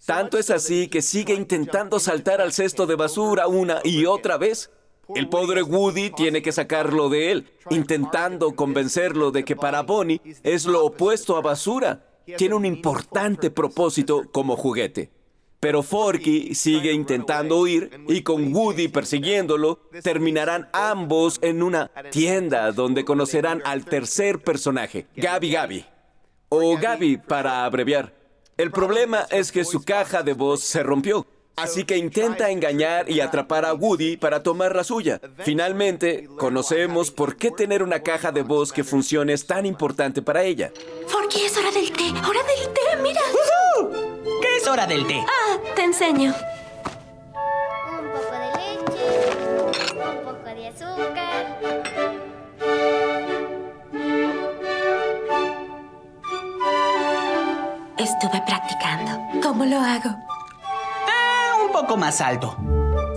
Tanto 0.06 0.38
es 0.38 0.50
así 0.50 0.90
que 0.90 1.02
sigue 1.02 1.34
intentando 1.34 2.00
saltar 2.00 2.42
al 2.42 2.52
cesto 2.52 2.86
de 2.86 2.96
basura 2.96 3.48
una 3.48 3.80
y 3.86 4.06
otra 4.06 4.38
vez. 4.38 4.70
El 5.16 5.30
pobre 5.30 5.62
Woody 5.64 6.10
tiene 6.10 6.42
que 6.42 6.52
sacarlo 6.52 7.10
de 7.10 7.32
él, 7.32 7.50
intentando 7.70 8.54
convencerlo 8.56 9.32
de 9.32 9.46
que 9.46 9.56
para 9.56 9.82
Bonnie 9.84 10.22
es 10.44 10.66
lo 10.66 10.86
opuesto 10.86 11.38
a 11.38 11.42
basura. 11.42 12.06
tiene 12.38 12.56
un 12.56 12.66
importante 12.66 13.50
propósito 13.50 14.24
como 14.32 14.56
juguete. 14.56 15.21
Pero 15.62 15.84
Forky 15.84 16.56
sigue 16.56 16.91
intentando 16.91 17.60
huir 17.60 18.03
y 18.08 18.24
con 18.24 18.51
Woody 18.51 18.88
persiguiéndolo, 18.88 19.77
terminarán 20.01 20.68
ambos 20.74 21.38
en 21.44 21.62
una 21.62 21.91
tienda 22.10 22.72
donde 22.72 23.06
conocerán 23.06 23.62
al 23.63 23.86
tercer 23.86 24.39
personaje, 24.39 25.06
Gabi 25.15 25.51
Gabi. 25.51 25.86
O 26.50 26.75
Gabi 26.77 27.18
para 27.18 27.63
abreviar. 27.63 28.12
El 28.58 28.72
problema 28.72 29.27
es 29.30 29.51
que 29.51 29.63
su 29.63 29.84
caja 29.84 30.24
de 30.24 30.34
voz 30.34 30.62
se 30.62 30.82
rompió. 30.82 31.27
Así 31.56 31.84
que 31.84 31.96
intenta 31.96 32.50
engañar 32.50 33.08
y 33.08 33.20
atrapar 33.20 33.63
a 33.63 33.75
Woody 33.75 34.18
para 34.18 34.41
tomar 34.41 34.75
la 34.75 34.84
suya. 34.84 35.22
Finalmente, 35.44 36.27
conocemos 36.39 37.12
por 37.12 37.36
qué 37.38 37.51
tener 37.51 37.84
una 37.84 38.01
caja 38.01 38.32
de 38.32 38.41
voz 38.41 38.74
que 38.74 38.84
funcione 38.84 39.34
es 39.34 39.46
tan 39.46 39.68
importante 39.68 40.24
para 40.24 40.41
ella. 40.44 40.72
Forky, 41.06 41.41
es 41.41 41.56
hora 41.56 41.70
del 41.72 41.91
té. 41.91 42.10
¡Hora 42.27 42.41
del 42.41 42.74
té! 42.74 43.03
¡Mira! 43.03 43.22
¿Qué 43.32 44.11
es 44.62 44.68
hora 44.68 44.86
del 44.86 45.08
té? 45.08 45.24
Ah, 45.27 45.58
te 45.75 45.84
enseño. 45.84 46.34
Un 48.00 48.12
poco 48.12 48.32
de 48.32 48.50
leche, 48.60 49.08
un 50.06 50.24
poco 50.24 50.50
de 50.53 50.68
azúcar. 50.68 51.41
Estuve 57.98 58.41
practicando. 58.46 59.41
¿Cómo 59.41 59.65
lo 59.65 59.80
hago? 59.80 60.10
Ah, 61.08 61.58
un 61.65 61.72
poco 61.72 61.98
más 61.98 62.22
alto. 62.22 62.56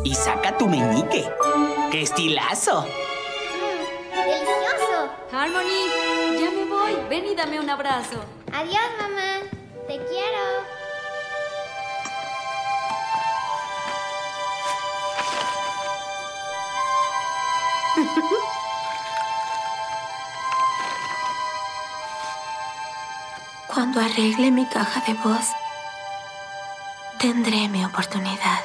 Y 0.03 0.15
saca 0.15 0.57
tu 0.57 0.67
meñique. 0.67 1.31
¡Qué 1.91 2.03
estilazo! 2.03 2.87
¡Delicioso! 4.11 5.11
Harmony, 5.31 6.41
ya 6.41 6.51
me 6.51 6.65
voy. 6.65 6.97
Ven 7.11 7.27
y 7.27 7.35
dame 7.35 7.61
un 7.61 7.69
abrazo. 7.69 8.25
Adiós, 8.53 8.81
mamá. 8.99 9.41
Te 9.87 9.99
quiero. 10.07 10.64
Cuando 23.75 23.99
arregle 23.99 24.53
mi 24.53 24.65
caja 24.67 25.03
de 25.05 25.15
voz, 25.15 25.49
tendré 27.19 27.69
mi 27.69 27.85
oportunidad. 27.85 28.61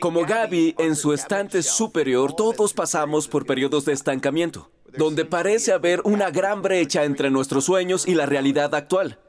Como 0.00 0.24
Gaby 0.24 0.74
en 0.78 0.96
su 0.96 1.12
estante 1.12 1.62
superior, 1.62 2.34
todos 2.34 2.74
pasamos 2.74 3.28
por 3.28 3.46
periodos 3.46 3.84
de 3.84 3.92
estancamiento, 3.92 4.72
donde 4.88 5.24
parece 5.24 5.72
haber 5.72 6.00
una 6.02 6.30
gran 6.30 6.62
brecha 6.62 7.04
entre 7.04 7.30
nuestros 7.30 7.64
sueños 7.64 8.08
y 8.08 8.16
la 8.16 8.26
realidad 8.26 8.74
actual. 8.74 9.20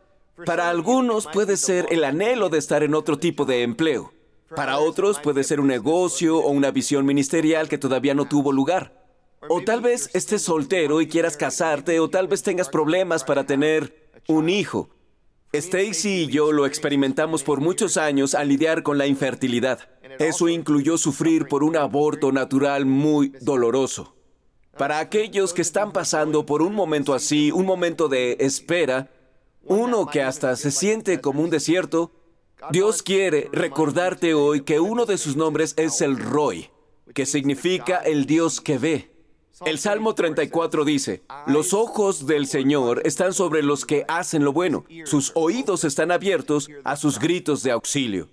Para 0.45 0.69
algunos 0.69 1.27
puede 1.27 1.57
ser 1.57 1.87
el 1.89 2.03
anhelo 2.03 2.49
de 2.49 2.59
estar 2.59 2.83
en 2.83 2.93
otro 2.93 3.17
tipo 3.17 3.45
de 3.45 3.63
empleo. 3.63 4.13
Para 4.55 4.77
otros 4.77 5.19
puede 5.19 5.43
ser 5.43 5.59
un 5.59 5.67
negocio 5.67 6.37
o 6.37 6.51
una 6.51 6.71
visión 6.71 7.05
ministerial 7.05 7.67
que 7.67 7.77
todavía 7.77 8.13
no 8.13 8.27
tuvo 8.27 8.51
lugar. 8.51 9.05
O 9.49 9.61
tal 9.63 9.81
vez 9.81 10.09
estés 10.13 10.43
soltero 10.43 11.01
y 11.01 11.07
quieras 11.07 11.37
casarte, 11.37 11.99
o 11.99 12.09
tal 12.09 12.27
vez 12.27 12.43
tengas 12.43 12.69
problemas 12.69 13.23
para 13.23 13.45
tener 13.45 14.09
un 14.27 14.49
hijo. 14.49 14.89
Stacy 15.53 16.23
y 16.23 16.27
yo 16.27 16.51
lo 16.51 16.65
experimentamos 16.65 17.43
por 17.43 17.61
muchos 17.61 17.97
años 17.97 18.35
al 18.35 18.49
lidiar 18.49 18.83
con 18.83 18.97
la 18.97 19.07
infertilidad. 19.07 19.79
Eso 20.19 20.49
incluyó 20.49 20.97
sufrir 20.97 21.47
por 21.47 21.63
un 21.63 21.77
aborto 21.77 22.31
natural 22.31 22.85
muy 22.85 23.29
doloroso. 23.41 24.15
Para 24.77 24.99
aquellos 24.99 25.53
que 25.53 25.61
están 25.61 25.91
pasando 25.91 26.45
por 26.45 26.61
un 26.61 26.75
momento 26.75 27.13
así, 27.13 27.51
un 27.51 27.65
momento 27.65 28.07
de 28.07 28.37
espera, 28.39 29.09
uno 29.67 30.07
que 30.07 30.21
hasta 30.21 30.55
se 30.55 30.71
siente 30.71 31.21
como 31.21 31.43
un 31.43 31.49
desierto, 31.49 32.11
Dios 32.71 33.03
quiere 33.03 33.49
recordarte 33.51 34.33
hoy 34.33 34.61
que 34.61 34.79
uno 34.79 35.05
de 35.05 35.17
sus 35.17 35.35
nombres 35.35 35.73
es 35.77 36.01
el 36.01 36.17
Roy, 36.17 36.69
que 37.13 37.25
significa 37.25 37.97
el 37.97 38.25
Dios 38.25 38.61
que 38.61 38.77
ve. 38.77 39.11
El 39.65 39.79
Salmo 39.79 40.13
34 40.13 40.85
dice, 40.85 41.23
los 41.47 41.73
ojos 41.73 42.27
del 42.27 42.47
Señor 42.47 43.01
están 43.05 43.33
sobre 43.33 43.63
los 43.63 43.85
que 43.85 44.05
hacen 44.07 44.43
lo 44.43 44.53
bueno, 44.53 44.85
sus 45.05 45.31
oídos 45.35 45.83
están 45.83 46.11
abiertos 46.11 46.69
a 46.83 46.95
sus 46.95 47.19
gritos 47.19 47.63
de 47.63 47.71
auxilio. 47.71 48.29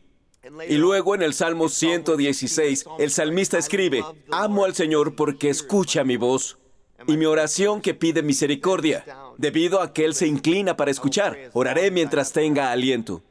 Y 0.69 0.77
luego 0.77 1.15
en 1.15 1.23
el 1.23 1.33
Salmo 1.33 1.71
116, 1.71 2.85
el 2.99 3.11
salmista 3.11 3.57
escribe, 3.57 4.05
amo 4.31 4.65
al 4.65 4.75
Señor 4.75 5.17
porque 5.17 5.49
escucha 5.49 6.05
mi 6.05 6.19
voz 6.19 6.59
y 7.07 7.17
mi 7.17 7.27
oración 7.27 7.81
que 7.81 7.95
pide 7.95 8.23
misericordia, 8.23 9.05
debido 9.39 9.81
a 9.81 9.93
que 9.93 10.05
Él 10.05 10.15
se 10.15 10.27
inclina 10.27 10.77
para 10.77 10.91
escuchar. 10.91 11.51
Oraré 11.53 11.91
mientras 11.91 12.33
tenga 12.33 12.71
aliento. 12.71 13.23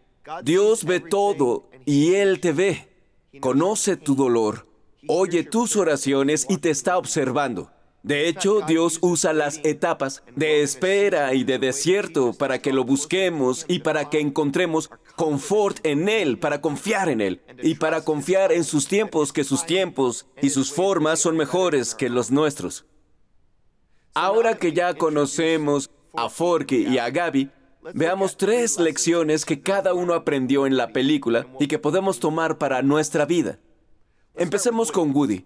Dios 0.43 0.85
ve 0.85 0.99
todo 0.99 1.69
y 1.85 2.15
Él 2.15 2.39
te 2.39 2.51
ve. 2.51 2.89
Conoce 3.39 3.97
tu 3.97 4.15
dolor, 4.15 4.67
oye 5.07 5.43
tus 5.43 5.75
oraciones 5.75 6.45
y 6.49 6.57
te 6.57 6.69
está 6.69 6.97
observando. 6.97 7.71
De 8.03 8.27
hecho, 8.27 8.59
Dios 8.67 8.99
usa 9.01 9.31
las 9.31 9.61
etapas 9.63 10.23
de 10.35 10.61
espera 10.61 11.33
y 11.33 11.45
de 11.45 11.57
desierto 11.57 12.33
para 12.33 12.59
que 12.59 12.73
lo 12.73 12.83
busquemos 12.83 13.65
y 13.69 13.79
para 13.79 14.09
que 14.09 14.19
encontremos 14.19 14.89
confort 15.15 15.79
en 15.83 16.09
Él, 16.09 16.37
para 16.37 16.59
confiar 16.59 17.07
en 17.07 17.21
Él 17.21 17.41
y 17.61 17.75
para 17.75 18.03
confiar 18.03 18.51
en 18.51 18.65
sus 18.65 18.89
tiempos, 18.89 19.31
que 19.31 19.45
sus 19.45 19.65
tiempos 19.65 20.27
y 20.41 20.49
sus 20.49 20.73
formas 20.73 21.21
son 21.21 21.37
mejores 21.37 21.95
que 21.95 22.09
los 22.09 22.29
nuestros. 22.29 22.85
Ahora 24.15 24.57
que 24.57 24.73
ya 24.73 24.93
conocemos 24.93 25.89
a 26.15 26.29
Forky 26.29 26.85
y 26.87 26.99
a 26.99 27.09
Gaby, 27.09 27.49
veamos 27.95 28.37
tres 28.37 28.79
lecciones 28.79 29.43
que 29.43 29.61
cada 29.61 29.95
uno 29.95 30.13
aprendió 30.13 30.67
en 30.67 30.77
la 30.77 30.89
película 30.89 31.47
y 31.59 31.67
que 31.67 31.79
podemos 31.79 32.19
tomar 32.19 32.59
para 32.59 32.83
nuestra 32.83 33.25
vida. 33.25 33.57
Empecemos 34.35 34.91
con 34.91 35.15
Woody. 35.15 35.45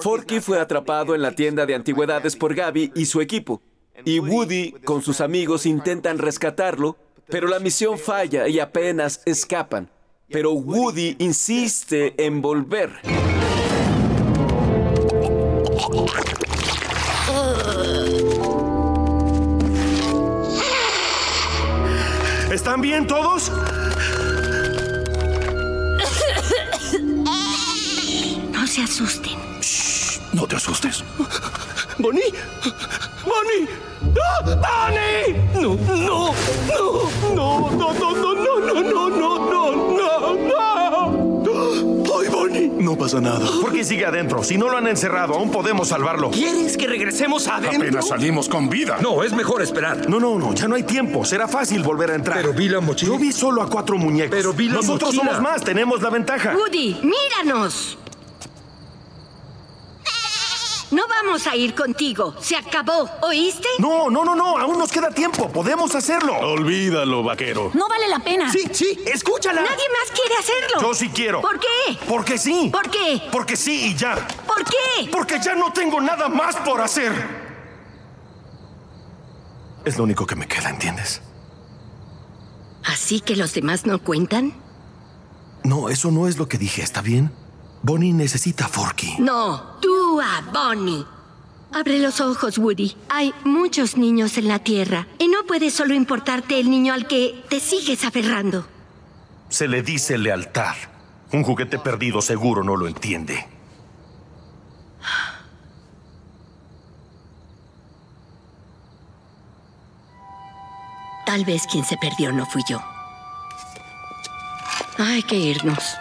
Forky 0.00 0.40
fue 0.40 0.58
atrapado 0.58 1.14
en 1.14 1.22
la 1.22 1.36
tienda 1.36 1.66
de 1.66 1.76
antigüedades 1.76 2.34
por 2.34 2.56
Gaby 2.56 2.90
y 2.96 3.06
su 3.06 3.20
equipo, 3.20 3.62
y 4.04 4.18
Woody 4.18 4.72
con 4.84 5.00
sus 5.00 5.20
amigos 5.20 5.64
intentan 5.64 6.18
rescatarlo, 6.18 6.96
pero 7.28 7.46
la 7.46 7.60
misión 7.60 7.96
falla 7.96 8.48
y 8.48 8.58
apenas 8.58 9.22
escapan. 9.24 9.88
Pero 10.28 10.52
Woody 10.52 11.14
insiste 11.20 12.14
en 12.18 12.42
volver. 12.42 12.90
¿Están 22.64 22.80
bien 22.80 23.06
todos? 23.06 23.52
No 28.52 28.66
se 28.66 28.82
asusten. 28.82 29.38
Shh, 29.60 30.20
no 30.32 30.46
te 30.46 30.56
asustes. 30.56 31.04
¡Bonnie! 31.98 32.22
¡Bonnie! 33.22 33.68
¡Bonnie! 34.00 35.36
¡No, 35.60 35.76
no, 35.94 36.34
no, 37.34 37.70
no, 37.70 37.92
no, 37.92 38.14
no! 38.14 38.23
No 42.94 43.00
pasa 43.00 43.20
nada. 43.20 43.44
¿Por 43.60 43.72
qué 43.72 43.82
sigue 43.82 44.06
adentro? 44.06 44.44
Si 44.44 44.56
no 44.56 44.68
lo 44.68 44.76
han 44.76 44.86
encerrado, 44.86 45.34
aún 45.34 45.50
podemos 45.50 45.88
salvarlo. 45.88 46.30
¿Quieres 46.30 46.76
que 46.76 46.86
regresemos 46.86 47.48
adentro? 47.48 47.80
Apenas 47.82 48.06
salimos 48.06 48.48
con 48.48 48.68
vida. 48.68 48.98
No, 49.02 49.24
es 49.24 49.32
mejor 49.32 49.62
esperar. 49.62 50.08
No, 50.08 50.20
no, 50.20 50.38
no, 50.38 50.54
ya 50.54 50.68
no 50.68 50.76
hay 50.76 50.84
tiempo. 50.84 51.24
Será 51.24 51.48
fácil 51.48 51.82
volver 51.82 52.12
a 52.12 52.14
entrar. 52.14 52.36
Pero 52.38 52.52
vi 52.52 52.68
la 52.68 52.78
mochila. 52.78 53.10
Yo 53.10 53.18
vi 53.18 53.32
solo 53.32 53.62
a 53.62 53.68
cuatro 53.68 53.98
muñecos. 53.98 54.30
Pero 54.30 54.52
vi 54.52 54.68
la 54.68 54.74
Nosotros 54.76 55.12
mochila. 55.12 55.32
somos 55.32 55.42
más, 55.42 55.64
tenemos 55.64 56.00
la 56.02 56.10
ventaja. 56.10 56.54
Woody, 56.56 56.96
míranos. 57.02 57.98
No 60.92 61.02
vamos 61.34 61.46
a 61.48 61.56
ir 61.56 61.74
contigo. 61.74 62.32
Se 62.40 62.54
acabó. 62.56 63.10
¿Oíste? 63.22 63.66
No, 63.80 64.08
no, 64.08 64.24
no, 64.24 64.36
no, 64.36 64.56
aún 64.56 64.78
nos 64.78 64.92
queda 64.92 65.10
tiempo. 65.10 65.50
Podemos 65.50 65.92
hacerlo. 65.96 66.32
Olvídalo, 66.36 67.24
vaquero. 67.24 67.72
No 67.74 67.88
vale 67.88 68.06
la 68.06 68.20
pena. 68.20 68.52
Sí, 68.52 68.62
sí, 68.70 69.00
escúchala. 69.04 69.60
Nadie 69.60 69.84
más 69.88 70.12
quiere 70.12 70.34
hacerlo. 70.38 70.80
Yo 70.80 70.94
sí 70.94 71.08
quiero. 71.08 71.40
¿Por 71.40 71.58
qué? 71.58 71.98
Porque 72.08 72.38
sí. 72.38 72.70
¿Por 72.72 72.88
qué? 72.88 73.20
Porque 73.32 73.56
sí 73.56 73.86
y 73.86 73.94
ya. 73.96 74.14
¿Por 74.46 74.64
qué? 74.64 75.10
Porque 75.10 75.40
ya 75.44 75.56
no 75.56 75.72
tengo 75.72 76.00
nada 76.00 76.28
más 76.28 76.54
por 76.56 76.80
hacer. 76.80 77.12
Es 79.84 79.98
lo 79.98 80.04
único 80.04 80.24
que 80.26 80.36
me 80.36 80.46
queda, 80.46 80.70
¿entiendes? 80.70 81.20
¿Así 82.84 83.20
que 83.20 83.34
los 83.34 83.54
demás 83.54 83.86
no 83.86 83.98
cuentan? 83.98 84.54
No, 85.64 85.88
eso 85.88 86.12
no 86.12 86.28
es 86.28 86.38
lo 86.38 86.46
que 86.46 86.58
dije, 86.58 86.82
¿está 86.82 87.02
bien? 87.02 87.32
Bonnie 87.82 88.12
necesita 88.12 88.66
a 88.66 88.68
Forky. 88.68 89.16
No, 89.18 89.78
tú 89.80 90.20
a 90.20 90.40
Bonnie. 90.52 91.13
Abre 91.74 91.98
los 91.98 92.20
ojos, 92.20 92.56
Woody. 92.56 92.96
Hay 93.08 93.34
muchos 93.44 93.96
niños 93.96 94.38
en 94.38 94.46
la 94.46 94.60
Tierra 94.60 95.08
y 95.18 95.26
no 95.26 95.44
puede 95.44 95.70
solo 95.70 95.92
importarte 95.92 96.60
el 96.60 96.70
niño 96.70 96.94
al 96.94 97.08
que 97.08 97.42
te 97.48 97.58
sigues 97.58 98.04
aferrando. 98.04 98.66
se 99.48 99.66
le 99.68 99.82
dice 99.82 100.16
lealtad. 100.18 100.74
Un 101.32 101.42
juguete 101.42 101.78
perdido 101.78 102.22
seguro 102.22 102.62
no 102.62 102.76
lo 102.76 102.86
entiende. 102.86 103.46
Tal 111.26 111.44
vez 111.44 111.66
quien 111.70 111.84
se 111.84 111.96
perdió 111.96 112.32
no 112.32 112.46
fui 112.46 112.62
yo. 112.68 112.80
Hay 114.98 115.22
que 115.22 115.36
irnos. 115.36 115.96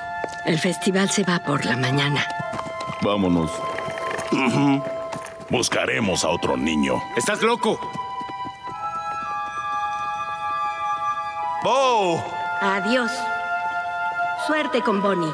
El 0.46 0.60
festival 0.60 1.10
se 1.10 1.24
va 1.24 1.39
por 1.44 1.65
la 1.65 1.77
mañana. 1.77 2.25
Vámonos. 3.01 3.51
Buscaremos 5.53 6.25
a 6.25 6.29
otro 6.29 6.57
niño. 6.57 6.95
¡Estás 7.15 7.43
loco! 7.43 7.79
¡Bo! 11.63 12.24
Adiós. 12.60 13.12
Suerte 14.48 14.81
con 14.81 15.00
Bonnie. 15.03 15.31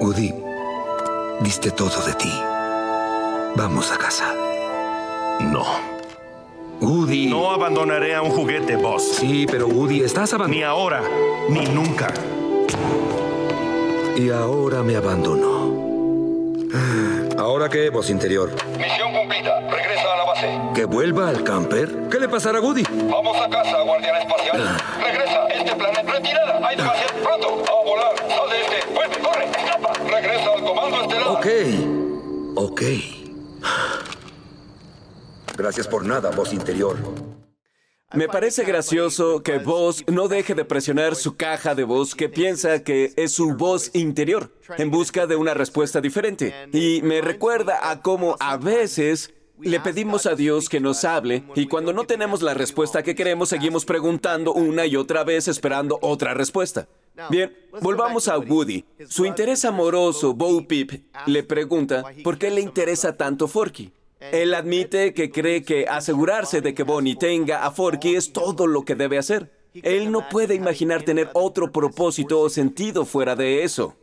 Woody, 0.00 0.34
diste 1.40 1.70
todo 1.70 2.04
de 2.04 2.12
ti. 2.12 2.42
Vamos 3.56 3.90
a 3.90 3.96
casa. 3.96 4.34
No. 5.40 5.64
Woody. 6.82 7.28
No 7.28 7.52
abandonaré 7.52 8.14
a 8.14 8.20
un 8.20 8.32
juguete, 8.32 8.76
boss. 8.76 9.14
Sí, 9.14 9.46
pero 9.50 9.66
Woody, 9.66 10.02
estás 10.02 10.34
abandonado. 10.34 10.58
Ni 10.58 10.62
ahora, 10.62 11.02
ni 11.48 11.64
nunca. 11.68 12.12
Y 14.16 14.30
ahora 14.30 14.82
me 14.82 14.96
abandonó. 14.96 15.72
¿Ahora 17.36 17.68
qué, 17.68 17.90
voz 17.90 18.10
interior? 18.10 18.50
Misión 18.78 19.12
cumplida. 19.12 19.60
Regresa 19.68 20.14
a 20.14 20.16
la 20.16 20.24
base. 20.24 20.60
¿Que 20.74 20.84
vuelva 20.84 21.28
al 21.28 21.42
camper? 21.42 22.08
¿Qué 22.10 22.20
le 22.20 22.28
pasará 22.28 22.58
a 22.58 22.60
Woody? 22.60 22.84
Vamos 23.10 23.36
a 23.36 23.50
casa, 23.50 23.80
guardián 23.82 24.16
espacial. 24.22 24.78
Regresa. 25.02 25.46
Este 25.48 25.74
planeta. 25.74 26.12
Retirada. 26.12 26.66
Hay 26.66 26.76
demasiado. 26.76 27.12
Pronto. 27.22 27.64
A 27.68 27.84
volar. 27.84 28.16
Sal 28.16 28.50
de 28.50 28.60
este. 28.60 28.94
Vuelve. 28.94 29.18
Corre. 29.18 29.44
Escapa. 29.46 29.92
Regresa 30.08 30.52
al 30.54 30.64
comando 30.64 31.02
estelar. 31.02 31.28
Ok. 31.28 31.46
Ok. 32.54 32.82
Gracias 35.56 35.88
por 35.88 36.04
nada, 36.04 36.30
voz 36.30 36.52
interior. 36.52 36.96
Me 38.14 38.28
parece 38.28 38.64
gracioso 38.64 39.42
que 39.42 39.58
Voz 39.58 40.04
no 40.06 40.28
deje 40.28 40.54
de 40.54 40.64
presionar 40.64 41.16
su 41.16 41.36
caja 41.36 41.74
de 41.74 41.84
voz 41.84 42.14
que 42.14 42.28
piensa 42.28 42.82
que 42.82 43.12
es 43.16 43.32
su 43.32 43.54
voz 43.54 43.90
interior 43.94 44.52
en 44.78 44.90
busca 44.90 45.26
de 45.26 45.36
una 45.36 45.54
respuesta 45.54 46.00
diferente. 46.00 46.54
Y 46.72 47.02
me 47.02 47.20
recuerda 47.20 47.90
a 47.90 48.02
cómo 48.02 48.36
a 48.40 48.56
veces 48.56 49.32
le 49.60 49.80
pedimos 49.80 50.26
a 50.26 50.34
Dios 50.34 50.68
que 50.68 50.80
nos 50.80 51.04
hable 51.04 51.44
y 51.54 51.66
cuando 51.66 51.92
no 51.92 52.04
tenemos 52.04 52.42
la 52.42 52.54
respuesta 52.54 53.02
que 53.02 53.14
queremos 53.14 53.48
seguimos 53.48 53.84
preguntando 53.84 54.52
una 54.52 54.86
y 54.86 54.96
otra 54.96 55.24
vez 55.24 55.48
esperando 55.48 55.98
otra 56.02 56.34
respuesta. 56.34 56.88
Bien, 57.30 57.56
volvamos 57.80 58.26
a 58.28 58.38
Woody. 58.38 58.84
Su 59.08 59.24
interés 59.24 59.64
amoroso, 59.64 60.34
Bo 60.34 60.66
Peep, 60.66 61.04
le 61.26 61.42
pregunta 61.44 62.04
por 62.24 62.38
qué 62.38 62.50
le 62.50 62.60
interesa 62.60 63.16
tanto 63.16 63.46
Forky. 63.46 63.92
Él 64.32 64.54
admite 64.54 65.12
que 65.12 65.30
cree 65.30 65.62
que 65.62 65.86
asegurarse 65.86 66.60
de 66.60 66.74
que 66.74 66.82
Bonnie 66.82 67.16
tenga 67.16 67.64
a 67.64 67.70
Forky 67.70 68.16
es 68.16 68.32
todo 68.32 68.66
lo 68.66 68.84
que 68.84 68.94
debe 68.94 69.18
hacer. 69.18 69.50
Él 69.74 70.12
no 70.12 70.28
puede 70.28 70.54
imaginar 70.54 71.02
tener 71.02 71.30
otro 71.34 71.72
propósito 71.72 72.40
o 72.40 72.48
sentido 72.48 73.04
fuera 73.04 73.34
de 73.34 73.64
eso. 73.64 73.96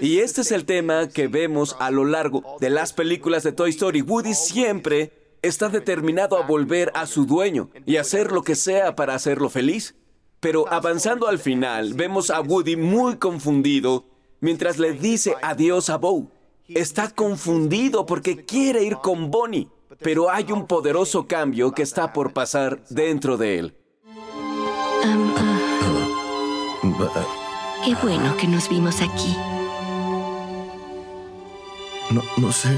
Y 0.00 0.18
este 0.18 0.42
es 0.42 0.52
el 0.52 0.66
tema 0.66 1.08
que 1.08 1.28
vemos 1.28 1.76
a 1.80 1.90
lo 1.90 2.04
largo 2.04 2.44
de 2.60 2.68
las 2.68 2.92
películas 2.92 3.42
de 3.42 3.52
Toy 3.52 3.70
Story. 3.70 4.02
Woody 4.02 4.34
siempre 4.34 5.12
está 5.40 5.68
determinado 5.68 6.36
a 6.36 6.46
volver 6.46 6.90
a 6.94 7.06
su 7.06 7.24
dueño 7.24 7.70
y 7.86 7.96
hacer 7.96 8.32
lo 8.32 8.42
que 8.42 8.54
sea 8.54 8.96
para 8.96 9.14
hacerlo 9.14 9.48
feliz. 9.48 9.94
Pero 10.40 10.70
avanzando 10.70 11.26
al 11.26 11.38
final, 11.38 11.94
vemos 11.94 12.30
a 12.30 12.40
Woody 12.40 12.76
muy 12.76 13.16
confundido 13.16 14.04
mientras 14.40 14.78
le 14.78 14.92
dice 14.92 15.34
adiós 15.42 15.90
a 15.90 15.96
Bo. 15.96 16.30
Está 16.68 17.10
confundido 17.10 18.04
porque 18.04 18.44
quiere 18.44 18.82
ir 18.84 18.96
con 18.96 19.30
Bonnie, 19.30 19.68
pero 20.00 20.30
hay 20.30 20.52
un 20.52 20.66
poderoso 20.66 21.26
cambio 21.26 21.72
que 21.72 21.82
está 21.82 22.12
por 22.12 22.34
pasar 22.34 22.84
dentro 22.90 23.38
de 23.38 23.58
él. 23.58 23.74
Ah, 25.02 25.16
qué 27.84 27.94
bueno 28.02 28.36
que 28.36 28.46
nos 28.46 28.68
vimos 28.68 29.00
aquí. 29.00 29.34
No, 32.10 32.22
no 32.36 32.52
sé. 32.52 32.68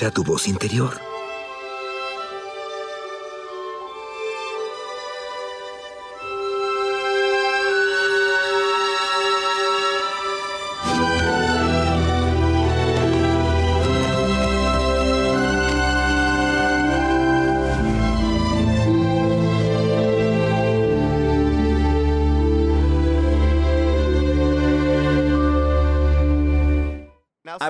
Escucha 0.00 0.10
tu 0.10 0.24
voz 0.24 0.48
interior. 0.48 1.09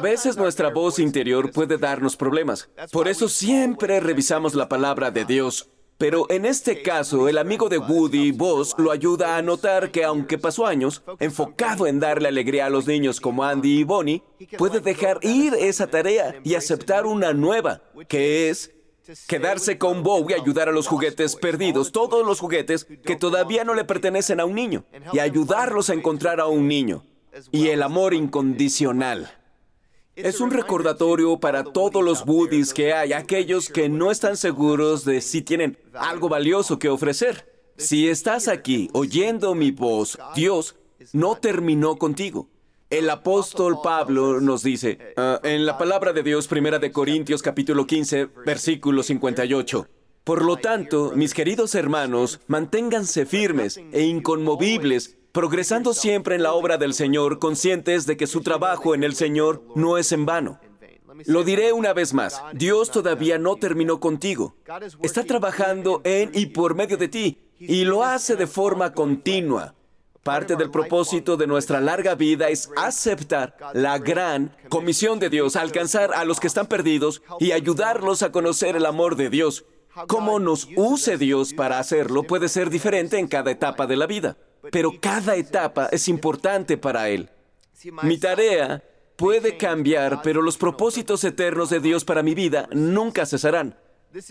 A 0.00 0.02
veces 0.02 0.38
nuestra 0.38 0.70
voz 0.70 0.98
interior 0.98 1.50
puede 1.50 1.76
darnos 1.76 2.16
problemas. 2.16 2.70
Por 2.90 3.06
eso 3.06 3.28
siempre 3.28 4.00
revisamos 4.00 4.54
la 4.54 4.66
palabra 4.66 5.10
de 5.10 5.26
Dios. 5.26 5.68
Pero 5.98 6.24
en 6.30 6.46
este 6.46 6.80
caso, 6.80 7.28
el 7.28 7.36
amigo 7.36 7.68
de 7.68 7.76
Woody, 7.76 8.30
Buzz, 8.32 8.74
lo 8.78 8.92
ayuda 8.92 9.36
a 9.36 9.42
notar 9.42 9.90
que 9.90 10.02
aunque 10.02 10.38
pasó 10.38 10.64
años 10.64 11.02
enfocado 11.18 11.86
en 11.86 12.00
darle 12.00 12.28
alegría 12.28 12.64
a 12.64 12.70
los 12.70 12.86
niños 12.86 13.20
como 13.20 13.44
Andy 13.44 13.80
y 13.80 13.84
Bonnie, 13.84 14.22
puede 14.56 14.80
dejar 14.80 15.18
ir 15.20 15.52
esa 15.52 15.86
tarea 15.86 16.34
y 16.44 16.54
aceptar 16.54 17.04
una 17.04 17.34
nueva, 17.34 17.82
que 18.08 18.48
es 18.48 18.72
quedarse 19.26 19.76
con 19.76 20.02
Bo 20.02 20.24
y 20.30 20.32
ayudar 20.32 20.70
a 20.70 20.72
los 20.72 20.86
juguetes 20.86 21.36
perdidos, 21.36 21.92
todos 21.92 22.24
los 22.24 22.40
juguetes 22.40 22.86
que 23.04 23.16
todavía 23.16 23.64
no 23.64 23.74
le 23.74 23.84
pertenecen 23.84 24.40
a 24.40 24.46
un 24.46 24.54
niño, 24.54 24.86
y 25.12 25.18
ayudarlos 25.18 25.90
a 25.90 25.92
encontrar 25.92 26.40
a 26.40 26.46
un 26.46 26.68
niño. 26.68 27.04
Y 27.52 27.68
el 27.68 27.82
amor 27.82 28.14
incondicional. 28.14 29.30
Es 30.22 30.40
un 30.40 30.50
recordatorio 30.50 31.38
para 31.38 31.64
todos 31.64 32.04
los 32.04 32.26
Woodies 32.26 32.74
que 32.74 32.92
hay, 32.92 33.12
aquellos 33.12 33.68
que 33.68 33.88
no 33.88 34.10
están 34.10 34.36
seguros 34.36 35.04
de 35.04 35.20
si 35.20 35.42
tienen 35.42 35.78
algo 35.94 36.28
valioso 36.28 36.78
que 36.78 36.88
ofrecer. 36.88 37.50
Si 37.76 38.08
estás 38.08 38.48
aquí 38.48 38.90
oyendo 38.92 39.54
mi 39.54 39.70
voz, 39.70 40.18
Dios 40.34 40.76
no 41.12 41.36
terminó 41.36 41.96
contigo. 41.96 42.48
El 42.90 43.08
apóstol 43.08 43.78
Pablo 43.82 44.40
nos 44.40 44.62
dice, 44.62 44.98
ah, 45.16 45.40
en 45.44 45.64
la 45.64 45.78
palabra 45.78 46.12
de 46.12 46.22
Dios, 46.22 46.48
primera 46.48 46.78
de 46.78 46.90
Corintios 46.90 47.40
capítulo 47.40 47.86
15, 47.86 48.28
versículo 48.44 49.02
58, 49.02 49.86
Por 50.24 50.44
lo 50.44 50.56
tanto, 50.56 51.12
mis 51.14 51.32
queridos 51.32 51.74
hermanos, 51.74 52.40
manténganse 52.48 53.26
firmes 53.26 53.80
e 53.92 54.02
inconmovibles, 54.02 55.16
progresando 55.32 55.94
siempre 55.94 56.34
en 56.34 56.42
la 56.42 56.52
obra 56.52 56.76
del 56.78 56.94
Señor, 56.94 57.38
conscientes 57.38 58.06
de 58.06 58.16
que 58.16 58.26
su 58.26 58.40
trabajo 58.40 58.94
en 58.94 59.04
el 59.04 59.14
Señor 59.14 59.62
no 59.74 59.98
es 59.98 60.12
en 60.12 60.26
vano. 60.26 60.60
Lo 61.26 61.44
diré 61.44 61.72
una 61.72 61.92
vez 61.92 62.14
más, 62.14 62.40
Dios 62.54 62.90
todavía 62.90 63.38
no 63.38 63.56
terminó 63.56 64.00
contigo. 64.00 64.54
Está 65.02 65.24
trabajando 65.24 66.00
en 66.04 66.30
y 66.34 66.46
por 66.46 66.74
medio 66.74 66.96
de 66.96 67.08
ti, 67.08 67.38
y 67.58 67.84
lo 67.84 68.04
hace 68.04 68.36
de 68.36 68.46
forma 68.46 68.92
continua. 68.92 69.74
Parte 70.22 70.56
del 70.56 70.70
propósito 70.70 71.38
de 71.38 71.46
nuestra 71.46 71.80
larga 71.80 72.14
vida 72.14 72.50
es 72.50 72.70
aceptar 72.76 73.56
la 73.72 73.98
gran 73.98 74.54
comisión 74.68 75.18
de 75.18 75.30
Dios, 75.30 75.56
alcanzar 75.56 76.12
a 76.12 76.26
los 76.26 76.40
que 76.40 76.46
están 76.46 76.66
perdidos 76.66 77.22
y 77.38 77.52
ayudarlos 77.52 78.22
a 78.22 78.30
conocer 78.30 78.76
el 78.76 78.84
amor 78.84 79.16
de 79.16 79.30
Dios. 79.30 79.64
Cómo 80.06 80.38
nos 80.38 80.68
use 80.76 81.16
Dios 81.16 81.54
para 81.54 81.78
hacerlo 81.78 82.22
puede 82.22 82.48
ser 82.48 82.70
diferente 82.70 83.18
en 83.18 83.28
cada 83.28 83.50
etapa 83.50 83.86
de 83.86 83.96
la 83.96 84.06
vida, 84.06 84.36
pero 84.70 84.92
cada 85.00 85.36
etapa 85.36 85.88
es 85.92 86.08
importante 86.08 86.76
para 86.76 87.08
Él. 87.08 87.30
Mi 88.02 88.18
tarea 88.18 88.82
puede 89.16 89.56
cambiar, 89.56 90.22
pero 90.22 90.42
los 90.42 90.56
propósitos 90.56 91.24
eternos 91.24 91.70
de 91.70 91.80
Dios 91.80 92.04
para 92.04 92.22
mi 92.22 92.34
vida 92.34 92.68
nunca 92.72 93.26
cesarán. 93.26 93.76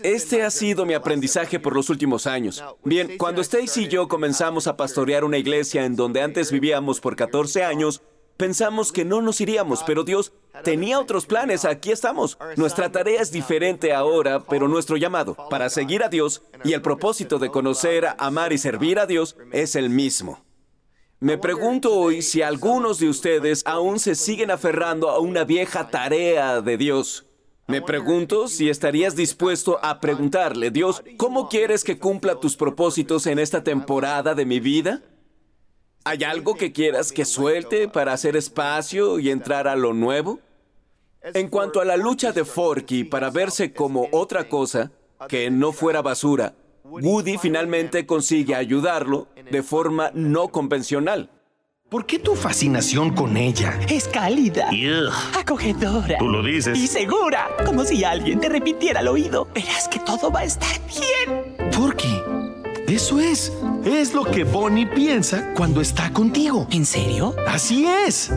Este 0.02 0.42
ha 0.42 0.50
sido 0.50 0.84
mi 0.84 0.92
aprendizaje 0.92 1.58
por 1.58 1.74
los 1.74 1.88
últimos 1.88 2.26
años. 2.26 2.62
Bien, 2.84 3.16
cuando 3.16 3.40
Stacy 3.40 3.84
y 3.84 3.88
yo 3.88 4.08
comenzamos 4.08 4.66
a 4.66 4.76
pastorear 4.76 5.24
una 5.24 5.38
iglesia 5.38 5.86
en 5.86 5.96
donde 5.96 6.20
antes 6.20 6.52
vivíamos 6.52 7.00
por 7.00 7.16
14 7.16 7.64
años, 7.64 8.02
pensamos 8.40 8.90
que 8.90 9.04
no 9.04 9.20
nos 9.20 9.40
iríamos, 9.42 9.84
pero 9.86 10.02
Dios 10.02 10.32
tenía 10.64 10.98
otros 10.98 11.26
planes. 11.26 11.66
Aquí 11.66 11.92
estamos. 11.92 12.38
Nuestra 12.56 12.90
tarea 12.90 13.20
es 13.20 13.30
diferente 13.30 13.92
ahora, 13.92 14.40
pero 14.40 14.66
nuestro 14.66 14.96
llamado 14.96 15.36
para 15.50 15.68
seguir 15.68 16.02
a 16.02 16.08
Dios 16.08 16.42
y 16.64 16.72
el 16.72 16.80
propósito 16.80 17.38
de 17.38 17.50
conocer, 17.50 18.08
amar 18.18 18.54
y 18.54 18.58
servir 18.58 18.98
a 18.98 19.06
Dios 19.06 19.36
es 19.52 19.76
el 19.76 19.90
mismo. 19.90 20.42
Me 21.20 21.36
pregunto 21.36 21.92
hoy 21.92 22.22
si 22.22 22.40
algunos 22.40 22.98
de 22.98 23.10
ustedes 23.10 23.62
aún 23.66 23.98
se 23.98 24.14
siguen 24.14 24.50
aferrando 24.50 25.10
a 25.10 25.18
una 25.18 25.44
vieja 25.44 25.88
tarea 25.88 26.62
de 26.62 26.78
Dios. 26.78 27.26
Me 27.66 27.82
pregunto 27.82 28.48
si 28.48 28.70
estarías 28.70 29.14
dispuesto 29.14 29.78
a 29.82 30.00
preguntarle, 30.00 30.70
Dios, 30.70 31.04
¿cómo 31.18 31.50
quieres 31.50 31.84
que 31.84 31.98
cumpla 31.98 32.40
tus 32.40 32.56
propósitos 32.56 33.26
en 33.26 33.38
esta 33.38 33.62
temporada 33.62 34.34
de 34.34 34.46
mi 34.46 34.60
vida? 34.60 35.02
¿Hay 36.04 36.24
algo 36.24 36.54
que 36.54 36.72
quieras 36.72 37.12
que 37.12 37.24
suelte 37.24 37.86
para 37.88 38.12
hacer 38.12 38.36
espacio 38.36 39.18
y 39.18 39.30
entrar 39.30 39.68
a 39.68 39.76
lo 39.76 39.92
nuevo? 39.92 40.40
En 41.22 41.48
cuanto 41.48 41.80
a 41.80 41.84
la 41.84 41.98
lucha 41.98 42.32
de 42.32 42.44
Forky 42.44 43.04
para 43.04 43.30
verse 43.30 43.74
como 43.74 44.08
otra 44.10 44.48
cosa, 44.48 44.90
que 45.28 45.50
no 45.50 45.72
fuera 45.72 46.00
basura, 46.00 46.54
Woody 46.84 47.36
finalmente 47.36 48.06
consigue 48.06 48.54
ayudarlo 48.54 49.28
de 49.50 49.62
forma 49.62 50.10
no 50.14 50.48
convencional. 50.48 51.30
¿Por 51.90 52.06
qué 52.06 52.20
tu 52.20 52.36
fascinación 52.36 53.12
con 53.14 53.36
ella? 53.36 53.76
Es 53.88 54.06
cálida, 54.06 54.70
acogedora. 55.36 56.18
Tú 56.18 56.28
lo 56.28 56.40
dices. 56.40 56.78
Y 56.78 56.86
segura, 56.86 57.48
como 57.66 57.84
si 57.84 58.04
alguien 58.04 58.38
te 58.38 58.48
repitiera 58.48 59.00
al 59.00 59.08
oído. 59.08 59.48
Verás 59.52 59.88
que 59.88 59.98
todo 59.98 60.30
va 60.30 60.40
a 60.40 60.44
estar 60.44 60.70
bien. 60.86 61.72
Forky, 61.72 62.19
eso 62.90 63.20
es. 63.20 63.52
Es 63.84 64.14
lo 64.14 64.24
que 64.24 64.44
Bonnie 64.44 64.86
piensa 64.86 65.52
cuando 65.54 65.80
está 65.80 66.12
contigo. 66.12 66.66
¿En 66.70 66.84
serio? 66.84 67.34
Así 67.46 67.86
es. 67.86 68.30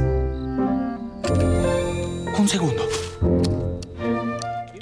Un 2.37 2.47
segundo. 2.47 2.83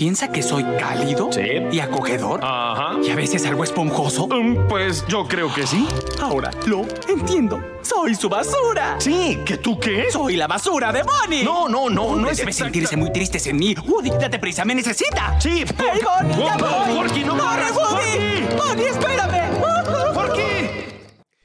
¿Piensa 0.02 0.32
que 0.32 0.42
soy 0.42 0.64
cálido? 0.80 1.30
¿Y 1.72 1.80
acogedor? 1.80 2.40
Ajá. 2.42 2.98
¿Y 3.04 3.12
a 3.12 3.16
veces 3.16 3.46
algo 3.46 3.64
esponjoso? 3.64 4.26
Mm, 4.26 4.68
pues 4.68 5.06
yo 5.08 5.28
creo 5.28 5.54
que 5.54 5.68
sí. 5.68 5.88
Ahora 6.20 6.50
lo 6.66 6.88
entiendo. 7.08 7.64
Soy 7.84 8.16
su 8.16 8.28
basura. 8.28 8.96
Sí, 8.98 9.38
¿que 9.46 9.58
tú 9.58 9.80
qué? 9.80 10.10
Soy 10.10 10.38
la 10.38 10.48
basura 10.48 10.92
de 10.92 11.04
Bonnie. 11.04 11.44
No, 11.44 11.70
no, 11.70 11.88
no, 11.88 12.16
no 12.16 12.28
es 12.28 12.40
Debe 12.40 12.52
sentirse 12.52 12.98
muy 12.98 13.14
triste 13.14 13.38
en 13.48 13.58
mí. 13.58 13.76
Woody, 13.76 14.10
date 14.10 14.40
prisa, 14.40 14.66
me 14.66 14.74
necesita. 14.74 15.40
Sí, 15.40 15.66
¡Hey, 15.78 16.02
Bonnie, 16.04 16.46
ya 16.46 16.58
voy! 16.58 16.96
Forky, 16.96 17.24
no 17.24 17.38
¡Corre, 17.38 17.72
Woody! 17.72 18.48
Forky. 18.48 18.56
¡Bonnie, 18.58 18.88
espérame! 18.88 19.52
Forky. 20.16 20.42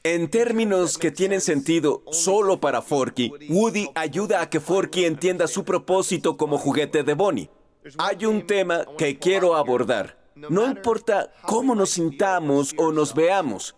En 0.02 0.30
términos 0.30 0.96
que 0.96 1.10
tienen 1.10 1.42
sentido 1.42 2.04
solo 2.10 2.58
para 2.58 2.80
Forky, 2.80 3.30
Woody 3.50 3.90
ayuda 3.94 4.40
a 4.40 4.48
que 4.48 4.60
Forky 4.60 5.04
entienda 5.04 5.46
su 5.46 5.62
propósito 5.62 6.38
como 6.38 6.56
juguete 6.56 7.02
de 7.02 7.12
Bonnie. 7.12 7.50
Hay 7.98 8.26
un 8.26 8.46
tema 8.46 8.84
que 8.98 9.18
quiero 9.18 9.54
abordar. 9.54 10.18
No 10.34 10.66
importa 10.66 11.32
cómo 11.42 11.74
nos 11.74 11.90
sintamos 11.90 12.74
o 12.76 12.92
nos 12.92 13.14
veamos, 13.14 13.74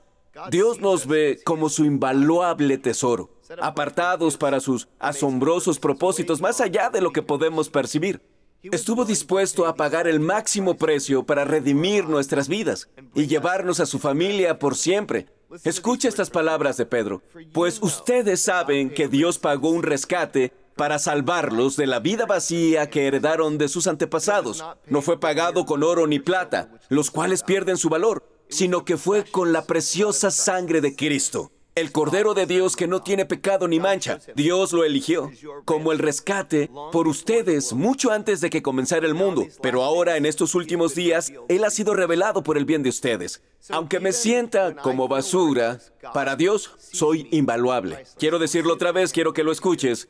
Dios 0.51 0.81
nos 0.81 1.07
ve 1.07 1.41
como 1.45 1.69
su 1.69 1.85
invaluable 1.85 2.79
tesoro, 2.79 3.31
apartados 3.61 4.37
para 4.37 4.61
sus 4.61 4.89
asombrosos 4.99 5.79
propósitos 5.79 6.41
más 6.41 6.61
allá 6.61 6.91
de 6.91 7.01
lo 7.01 7.13
que 7.13 7.23
podemos 7.23 7.69
percibir. 7.69 8.21
Estuvo 8.63 9.05
dispuesto 9.05 9.67
a 9.67 9.77
pagar 9.77 10.09
el 10.09 10.19
máximo 10.19 10.77
precio 10.77 11.25
para 11.25 11.45
redimir 11.45 12.09
nuestras 12.09 12.49
vidas 12.49 12.89
y 13.15 13.27
llevarnos 13.27 13.79
a 13.79 13.87
su 13.87 14.01
familia 14.01 14.59
por 14.59 14.75
siempre. 14.75 15.27
Escucha 15.65 16.09
estas 16.09 16.29
palabras 16.29 16.77
de 16.77 16.87
Pedro, 16.87 17.23
pues 17.53 17.81
ustedes 17.81 18.41
saben 18.41 18.91
que 18.91 19.09
Dios 19.09 19.39
pagó 19.39 19.71
un 19.71 19.83
rescate 19.83 20.53
para 20.79 20.99
salvarlos 20.99 21.77
de 21.77 21.87
la 21.87 22.01
vida 22.01 22.25
vacía 22.25 22.89
que 22.89 23.07
heredaron 23.07 23.59
de 23.59 23.69
sus 23.69 23.87
antepasados. 23.87 24.65
No 24.87 25.03
fue 25.03 25.21
pagado 25.21 25.67
con 25.67 25.83
oro 25.83 26.07
ni 26.07 26.21
plata, 26.21 26.71
los 26.89 27.11
cuales 27.11 27.43
pierden 27.43 27.77
su 27.77 27.91
valor, 27.91 28.25
sino 28.49 28.87
que 28.87 28.97
fue 28.97 29.25
con 29.25 29.53
la 29.53 29.67
preciosa 29.67 30.31
sangre 30.31 30.81
de 30.81 30.97
Cristo. 30.97 31.51
El 31.75 31.93
Cordero 31.93 32.35
de 32.35 32.47
Dios 32.47 32.75
que 32.75 32.89
no 32.89 33.03
tiene 33.03 33.25
pecado 33.25 33.69
ni 33.69 33.79
mancha. 33.79 34.19
Dios 34.35 34.73
lo 34.73 34.85
eligió 34.85 35.31
como 35.65 35.93
el 35.93 35.99
rescate 35.99 36.71
por 36.91 37.07
ustedes 37.07 37.73
mucho 37.73 38.11
antes 38.11 38.41
de 38.41 38.51
que 38.51 38.63
comenzara 38.63 39.07
el 39.07 39.15
mundo. 39.15 39.47
Pero 39.61 39.85
ahora, 39.85 40.17
en 40.17 40.27
estos 40.27 40.55
últimos 40.57 40.95
días, 40.95 41.33
Él 41.49 41.63
ha 41.63 41.71
sido 41.71 41.95
revelado 41.95 42.43
por 42.43 42.57
el 42.57 42.65
bien 42.65 42.83
de 42.83 42.89
ustedes. 42.89 43.43
Aunque 43.69 44.01
me 44.01 44.13
sienta 44.13 44.75
como 44.75 45.07
basura, 45.07 45.81
para 46.15 46.35
Dios 46.35 46.75
soy 46.79 47.29
invaluable. 47.31 48.05
Quiero 48.19 48.39
decirlo 48.41 48.75
otra 48.75 48.91
vez, 48.91 49.13
quiero 49.13 49.33
que 49.33 49.45
lo 49.45 49.53
escuches. 49.53 50.09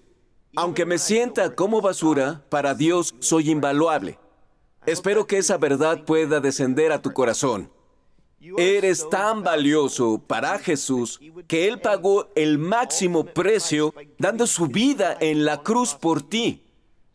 Aunque 0.61 0.87
me 0.87 0.99
sienta 0.99 1.55
como 1.55 1.81
basura, 1.81 2.42
para 2.49 2.75
Dios 2.75 3.14
soy 3.21 3.49
invaluable. 3.49 4.18
Espero 4.87 5.25
que 5.25 5.38
esa 5.38 5.57
verdad 5.57 6.03
pueda 6.05 6.40
descender 6.40 6.90
a 6.90 7.01
tu 7.01 7.12
corazón. 7.12 7.71
Eres 8.57 9.09
tan 9.09 9.44
valioso 9.44 10.21
para 10.27 10.59
Jesús 10.59 11.21
que 11.47 11.68
Él 11.68 11.81
pagó 11.81 12.27
el 12.35 12.59
máximo 12.59 13.25
precio 13.25 13.94
dando 14.18 14.49
su 14.49 14.66
vida 14.66 15.16
en 15.21 15.44
la 15.44 15.62
cruz 15.62 15.94
por 15.94 16.23
ti. 16.23 16.64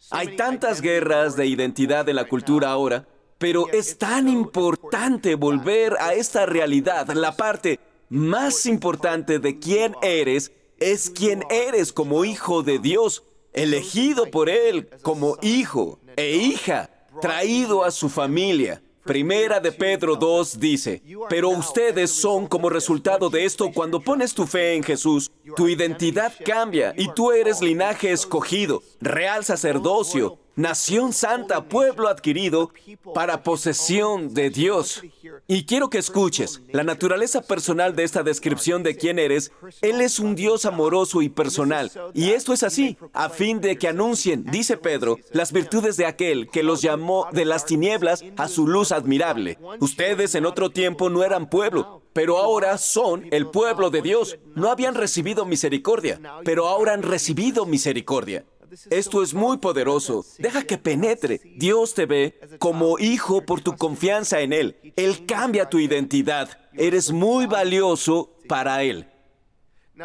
Hay 0.10 0.38
tantas 0.38 0.80
guerras 0.80 1.36
de 1.36 1.46
identidad 1.46 2.08
en 2.08 2.16
la 2.16 2.30
cultura 2.30 2.70
ahora, 2.70 3.06
pero 3.40 3.68
es 3.74 3.98
tan 3.98 4.30
importante 4.30 5.36
volver 5.36 5.98
a 6.00 6.14
esta 6.14 6.46
realidad. 6.46 7.10
La 7.10 7.36
parte 7.36 7.82
más 8.08 8.66
importante 8.66 9.40
de 9.40 9.60
quién 9.60 9.96
eres 10.02 10.54
es 10.80 11.10
quién 11.10 11.44
eres 11.50 11.92
como 11.92 12.24
hijo 12.24 12.64
de 12.64 12.80
Dios, 12.80 13.24
elegido 13.54 14.30
por 14.30 14.50
Él 14.50 14.90
como 15.02 15.38
hijo 15.42 16.00
e 16.16 16.36
hija, 16.36 16.90
traído 17.22 17.84
a 17.84 17.92
su 17.92 18.10
familia. 18.10 18.82
Primera 19.06 19.60
de 19.60 19.74
Pedro 19.74 20.16
2 20.16 20.60
dice, 20.60 21.04
pero 21.30 21.50
ustedes 21.50 22.10
son 22.10 22.48
como 22.48 22.70
resultado 22.70 23.30
de 23.30 23.44
esto 23.44 23.70
cuando 23.74 24.00
pones 24.00 24.34
tu 24.34 24.48
fe 24.48 24.76
en 24.76 24.84
Jesús, 24.84 25.30
tu 25.58 25.68
identidad 25.68 26.32
cambia 26.46 26.94
y 26.98 27.10
tú 27.14 27.34
eres 27.34 27.62
linaje 27.62 28.14
escogido, 28.14 28.82
real 29.02 29.44
sacerdocio, 29.44 30.40
nación 30.56 31.14
santa, 31.14 31.64
pueblo 31.64 32.08
adquirido 32.08 32.72
para 33.14 33.44
posesión 33.44 34.34
de 34.34 34.50
Dios. 34.50 35.02
Y 35.48 35.66
quiero 35.66 35.90
que 35.90 35.98
escuches 35.98 36.62
la 36.72 36.84
naturaleza 36.84 37.42
personal 37.42 37.96
de 37.96 38.04
esta 38.04 38.24
descripción 38.24 38.84
de 38.84 38.96
quién 38.96 39.20
eres. 39.20 39.52
Él 39.82 40.02
es 40.02 40.20
un 40.20 40.36
Dios 40.36 40.66
amoroso 40.66 41.22
y 41.22 41.30
personal. 41.30 41.92
Y 42.14 42.32
esto 42.32 42.54
es 42.54 42.64
así, 42.64 42.98
a 43.14 43.30
fin 43.30 43.62
de 43.62 43.78
que 43.78 43.88
anuncien, 43.88 44.46
dice 44.46 44.78
Pedro, 44.78 45.18
las 45.32 45.52
virtudes 45.52 45.98
de 45.98 46.06
aquel 46.06 46.50
que 46.50 46.64
los 46.64 46.82
llamó 46.82 47.28
de 47.32 47.46
las 47.46 47.66
tinieblas 47.66 48.24
a 48.38 48.48
su 48.48 48.68
luz 48.68 48.92
admirable. 48.92 49.58
Ustedes 49.80 50.36
en 50.36 50.46
otro 50.46 50.70
tiempo 50.70 51.10
no 51.10 51.24
eran 51.24 51.50
pueblo, 51.50 52.02
pero 52.14 52.38
ahora 52.38 52.78
son 52.78 53.28
el 53.32 53.48
pueblo 53.48 53.90
de 53.90 54.02
Dios. 54.02 54.38
No 54.56 54.70
habían 54.70 54.96
recibido 54.96 55.46
misericordia, 55.46 56.20
pero 56.46 56.68
ahora 56.68 56.94
han 56.94 57.02
recibido 57.02 57.66
misericordia. 57.66 58.46
Esto 58.90 59.24
es 59.24 59.34
muy 59.34 59.58
poderoso. 59.58 60.26
Deja 60.38 60.64
que 60.64 60.78
penetre. 60.78 61.42
Dios 61.58 61.94
te 61.94 62.06
ve 62.06 62.40
como 62.60 62.98
hijo 63.00 63.46
por 63.46 63.62
tu 63.62 63.76
confianza 63.76 64.42
en 64.42 64.54
Él. 64.54 64.94
Él 64.96 65.26
cambia 65.26 65.70
tu 65.70 65.80
identidad. 65.80 66.50
Eres 66.74 67.12
muy 67.12 67.46
valioso 67.46 68.36
para 68.48 68.84
Él. 68.84 69.08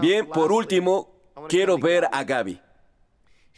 Bien, 0.00 0.26
por 0.26 0.52
último, 0.52 1.14
quiero 1.48 1.78
ver 1.78 2.08
a 2.12 2.24
Gaby. 2.24 2.60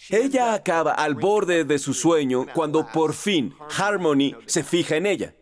Ella 0.09 0.55
acaba 0.55 0.93
al 0.93 1.15
borde 1.15 1.65
de 1.65 1.79
su 1.79 1.93
sueño 1.93 2.47
cuando 2.55 2.87
por 2.87 3.13
fin 3.13 3.55
Harmony 3.77 4.35
se 4.47 4.65
fija 4.65 4.97
en 4.97 5.07
ella. 5.07 5.35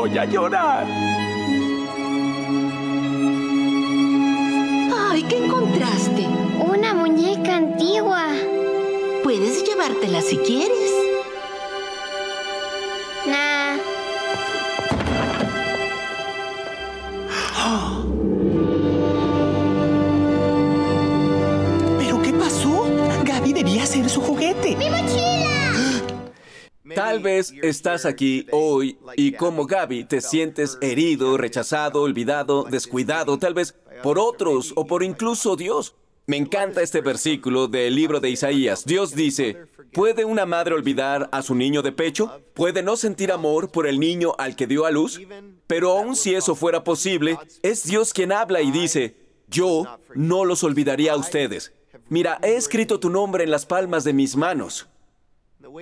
Voy 0.00 0.16
a 0.16 0.24
llorar. 0.26 0.86
Ay, 4.96 5.24
¿qué 5.24 5.44
encontraste? 5.44 6.24
Una 6.60 6.94
muñeca 6.94 7.56
antigua. 7.56 8.28
Puedes 9.24 9.64
llevártela 9.64 10.20
si 10.20 10.36
quieres. 10.36 10.92
Nah. 13.26 13.76
¿Pero 21.98 22.22
qué 22.22 22.32
pasó? 22.34 22.86
Gaby 23.24 23.52
debía 23.52 23.84
ser 23.84 24.08
su 24.08 24.20
juguete. 24.20 24.76
¡Mi 24.76 24.90
mochila! 24.90 25.27
Tal 26.94 27.20
vez 27.20 27.52
estás 27.62 28.04
aquí 28.04 28.46
hoy 28.50 28.98
y 29.16 29.32
como 29.32 29.66
Gaby 29.66 30.04
te 30.04 30.20
sientes 30.20 30.78
herido, 30.80 31.36
rechazado, 31.36 32.02
olvidado, 32.02 32.64
descuidado, 32.64 33.38
tal 33.38 33.54
vez 33.54 33.74
por 34.02 34.18
otros 34.18 34.72
o 34.76 34.86
por 34.86 35.02
incluso 35.02 35.56
Dios. 35.56 35.94
Me 36.26 36.36
encanta 36.36 36.82
este 36.82 37.00
versículo 37.00 37.68
del 37.68 37.94
libro 37.94 38.20
de 38.20 38.28
Isaías. 38.28 38.84
Dios 38.84 39.14
dice, 39.14 39.56
¿puede 39.92 40.26
una 40.26 40.44
madre 40.44 40.74
olvidar 40.74 41.28
a 41.32 41.40
su 41.40 41.54
niño 41.54 41.80
de 41.80 41.92
pecho? 41.92 42.42
¿Puede 42.52 42.82
no 42.82 42.96
sentir 42.96 43.32
amor 43.32 43.70
por 43.70 43.86
el 43.86 43.98
niño 43.98 44.34
al 44.36 44.54
que 44.54 44.66
dio 44.66 44.84
a 44.84 44.90
luz? 44.90 45.20
Pero 45.66 45.92
aun 45.92 46.14
si 46.16 46.34
eso 46.34 46.54
fuera 46.54 46.84
posible, 46.84 47.38
es 47.62 47.84
Dios 47.84 48.12
quien 48.12 48.32
habla 48.32 48.60
y 48.60 48.70
dice, 48.70 49.16
yo 49.48 49.86
no 50.14 50.44
los 50.44 50.62
olvidaría 50.64 51.14
a 51.14 51.16
ustedes. 51.16 51.72
Mira, 52.10 52.38
he 52.42 52.56
escrito 52.56 53.00
tu 53.00 53.08
nombre 53.08 53.44
en 53.44 53.50
las 53.50 53.64
palmas 53.64 54.04
de 54.04 54.12
mis 54.12 54.36
manos. 54.36 54.86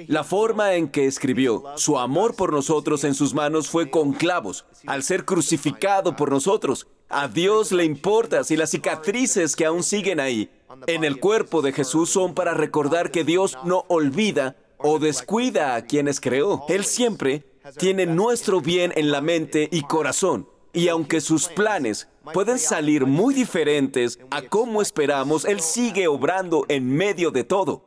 La 0.08 0.24
forma 0.24 0.74
en 0.74 0.88
que 0.88 1.06
escribió 1.06 1.64
su 1.76 1.98
amor 1.98 2.34
por 2.34 2.52
nosotros 2.52 3.04
en 3.04 3.14
sus 3.14 3.34
manos 3.34 3.68
fue 3.68 3.90
con 3.90 4.12
clavos, 4.12 4.64
al 4.86 5.02
ser 5.02 5.24
crucificado 5.24 6.16
por 6.16 6.30
nosotros. 6.30 6.86
A 7.08 7.28
Dios 7.28 7.72
le 7.72 7.84
importa 7.84 8.42
si 8.44 8.56
las 8.56 8.70
cicatrices 8.70 9.54
que 9.54 9.64
aún 9.64 9.82
siguen 9.82 10.18
ahí 10.20 10.50
en 10.86 11.04
el 11.04 11.20
cuerpo 11.20 11.62
de 11.62 11.72
Jesús 11.72 12.10
son 12.10 12.34
para 12.34 12.54
recordar 12.54 13.10
que 13.10 13.24
Dios 13.24 13.56
no 13.64 13.84
olvida 13.88 14.56
o 14.78 14.98
descuida 14.98 15.74
a 15.74 15.82
quienes 15.84 16.20
creó. 16.20 16.64
Él 16.68 16.84
siempre 16.84 17.44
tiene 17.78 18.06
nuestro 18.06 18.60
bien 18.60 18.92
en 18.96 19.10
la 19.10 19.20
mente 19.20 19.68
y 19.70 19.82
corazón. 19.82 20.48
Y 20.72 20.88
aunque 20.88 21.20
sus 21.20 21.48
planes 21.48 22.08
pueden 22.34 22.58
salir 22.58 23.06
muy 23.06 23.34
diferentes 23.34 24.18
a 24.30 24.42
cómo 24.42 24.82
esperamos, 24.82 25.44
Él 25.44 25.60
sigue 25.60 26.06
obrando 26.06 26.66
en 26.68 26.88
medio 26.88 27.30
de 27.30 27.44
todo. 27.44 27.84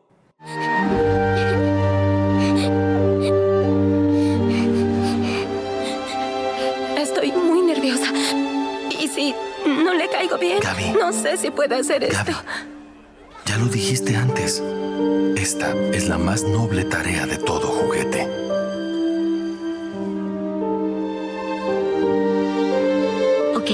Si 9.19 9.35
no 9.65 9.93
le 9.93 10.07
caigo 10.07 10.37
bien, 10.37 10.59
Gaby. 10.61 10.91
no 10.97 11.11
sé 11.11 11.35
si 11.35 11.51
puedo 11.51 11.75
hacer 11.75 12.03
esto. 12.05 12.23
Gaby, 12.23 12.35
ya 13.45 13.57
lo 13.57 13.65
dijiste 13.65 14.15
antes. 14.15 14.63
Esta 15.35 15.73
es 15.91 16.07
la 16.07 16.17
más 16.17 16.43
noble 16.43 16.85
tarea 16.85 17.25
de 17.25 17.37
todo 17.37 17.67
juguete. 17.67 18.23
Ok, 23.55 23.69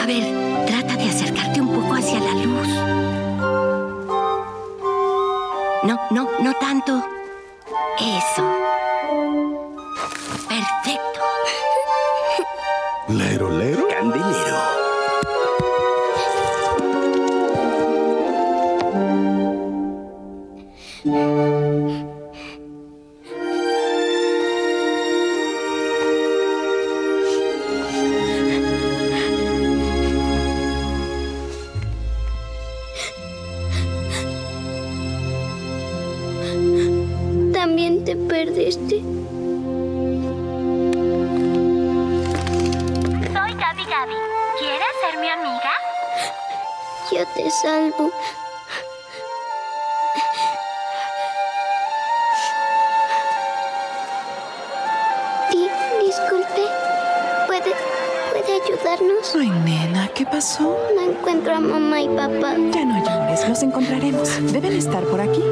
a 0.00 0.06
ver, 0.06 0.66
trata 0.66 0.96
de 0.96 1.08
acercarte 1.08 1.60
un 1.60 1.68
poco 1.68 1.94
hacia 1.94 2.18
la 2.18 2.32
luz. 2.32 2.68
No, 5.84 6.00
no, 6.10 6.28
no 6.40 6.52
tanto. 6.54 7.04
Eso. 7.98 8.44
Perfecto. 10.48 11.20
Encontraremos. 63.62 64.28
Deben 64.52 64.72
estar 64.72 65.04
por 65.04 65.20
aquí. 65.20 65.42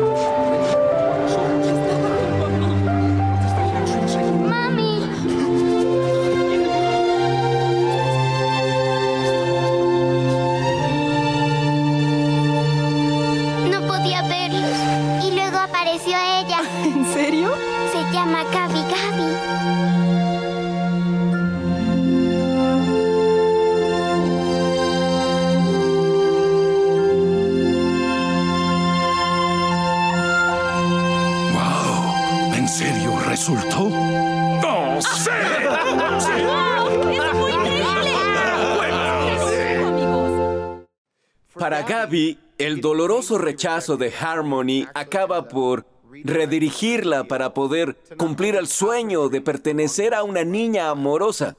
Para 41.68 41.82
Gaby, 41.82 42.38
el 42.56 42.80
doloroso 42.80 43.36
rechazo 43.36 43.98
de 43.98 44.10
Harmony 44.10 44.86
acaba 44.94 45.48
por 45.48 45.84
redirigirla 46.24 47.24
para 47.24 47.52
poder 47.52 47.98
cumplir 48.16 48.56
el 48.56 48.66
sueño 48.66 49.28
de 49.28 49.42
pertenecer 49.42 50.14
a 50.14 50.22
una 50.22 50.44
niña 50.44 50.88
amorosa. 50.88 51.58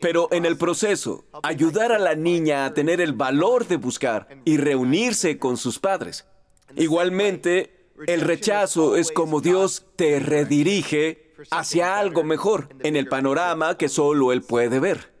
Pero 0.00 0.26
en 0.32 0.44
el 0.44 0.56
proceso, 0.56 1.24
ayudar 1.44 1.92
a 1.92 2.00
la 2.00 2.16
niña 2.16 2.64
a 2.64 2.74
tener 2.74 3.00
el 3.00 3.12
valor 3.12 3.68
de 3.68 3.76
buscar 3.76 4.26
y 4.44 4.56
reunirse 4.56 5.38
con 5.38 5.56
sus 5.56 5.78
padres. 5.78 6.26
Igualmente, 6.74 7.90
el 8.08 8.22
rechazo 8.22 8.96
es 8.96 9.12
como 9.12 9.40
Dios 9.40 9.86
te 9.94 10.18
redirige 10.18 11.32
hacia 11.52 11.96
algo 12.00 12.24
mejor 12.24 12.70
en 12.80 12.96
el 12.96 13.06
panorama 13.06 13.78
que 13.78 13.88
solo 13.88 14.32
Él 14.32 14.42
puede 14.42 14.80
ver. 14.80 15.14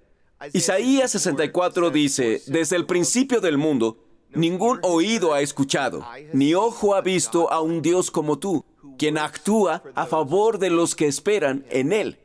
Isaías 0.52 1.12
64 1.12 1.90
dice, 1.90 2.42
desde 2.48 2.74
el 2.74 2.84
principio 2.84 3.40
del 3.40 3.58
mundo, 3.58 4.03
ningún 4.34 4.78
oído 4.82 5.34
ha 5.34 5.40
escuchado, 5.40 6.04
ni 6.32 6.54
ojo 6.54 6.94
ha 6.94 7.00
visto 7.00 7.50
a 7.50 7.60
un 7.60 7.82
Dios 7.82 8.10
como 8.10 8.38
tú, 8.38 8.64
quien 8.98 9.18
actúa 9.18 9.82
a 9.94 10.06
favor 10.06 10.58
de 10.58 10.70
los 10.70 10.94
que 10.94 11.06
esperan 11.06 11.64
en 11.70 11.92
Él. 11.92 12.18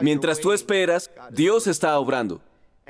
Mientras 0.00 0.40
tú 0.40 0.52
esperas, 0.52 1.10
Dios 1.30 1.66
está 1.66 1.98
obrando. 1.98 2.40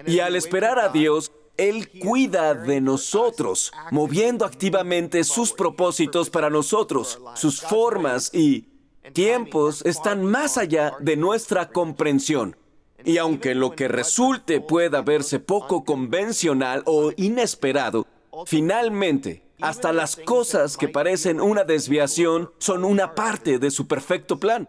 Y 0.07 0.21
al 0.21 0.37
esperar 0.37 0.79
a 0.79 0.89
Dios, 0.89 1.33
Él 1.57 1.89
cuida 2.01 2.55
de 2.55 2.81
nosotros, 2.81 3.73
moviendo 3.91 4.45
activamente 4.45 5.25
sus 5.25 5.53
propósitos 5.53 6.31
para 6.31 6.51
nosotros. 6.51 7.21
Sus 7.35 7.61
formas 7.61 8.31
y 8.33 8.67
tiempos 9.13 9.83
están 9.85 10.25
más 10.25 10.59
allá 10.59 10.95
de 11.01 11.17
nuestra 11.17 11.71
comprensión. 11.71 12.57
Y 13.05 13.19
aunque 13.19 13.55
lo 13.55 13.73
que 13.73 13.89
resulte 13.89 14.61
pueda 14.61 15.03
verse 15.03 15.41
poco 15.41 15.85
convencional 15.85 16.83
o 16.87 17.13
inesperado, 17.17 18.07
finalmente, 18.47 19.43
hasta 19.61 19.93
las 19.93 20.17
cosas 20.17 20.77
que 20.77 20.89
parecen 20.89 21.41
una 21.41 21.65
desviación 21.65 22.51
son 22.59 22.85
una 22.85 23.15
parte 23.15 23.59
de 23.59 23.71
su 23.71 23.87
perfecto 23.87 24.39
plan. 24.39 24.69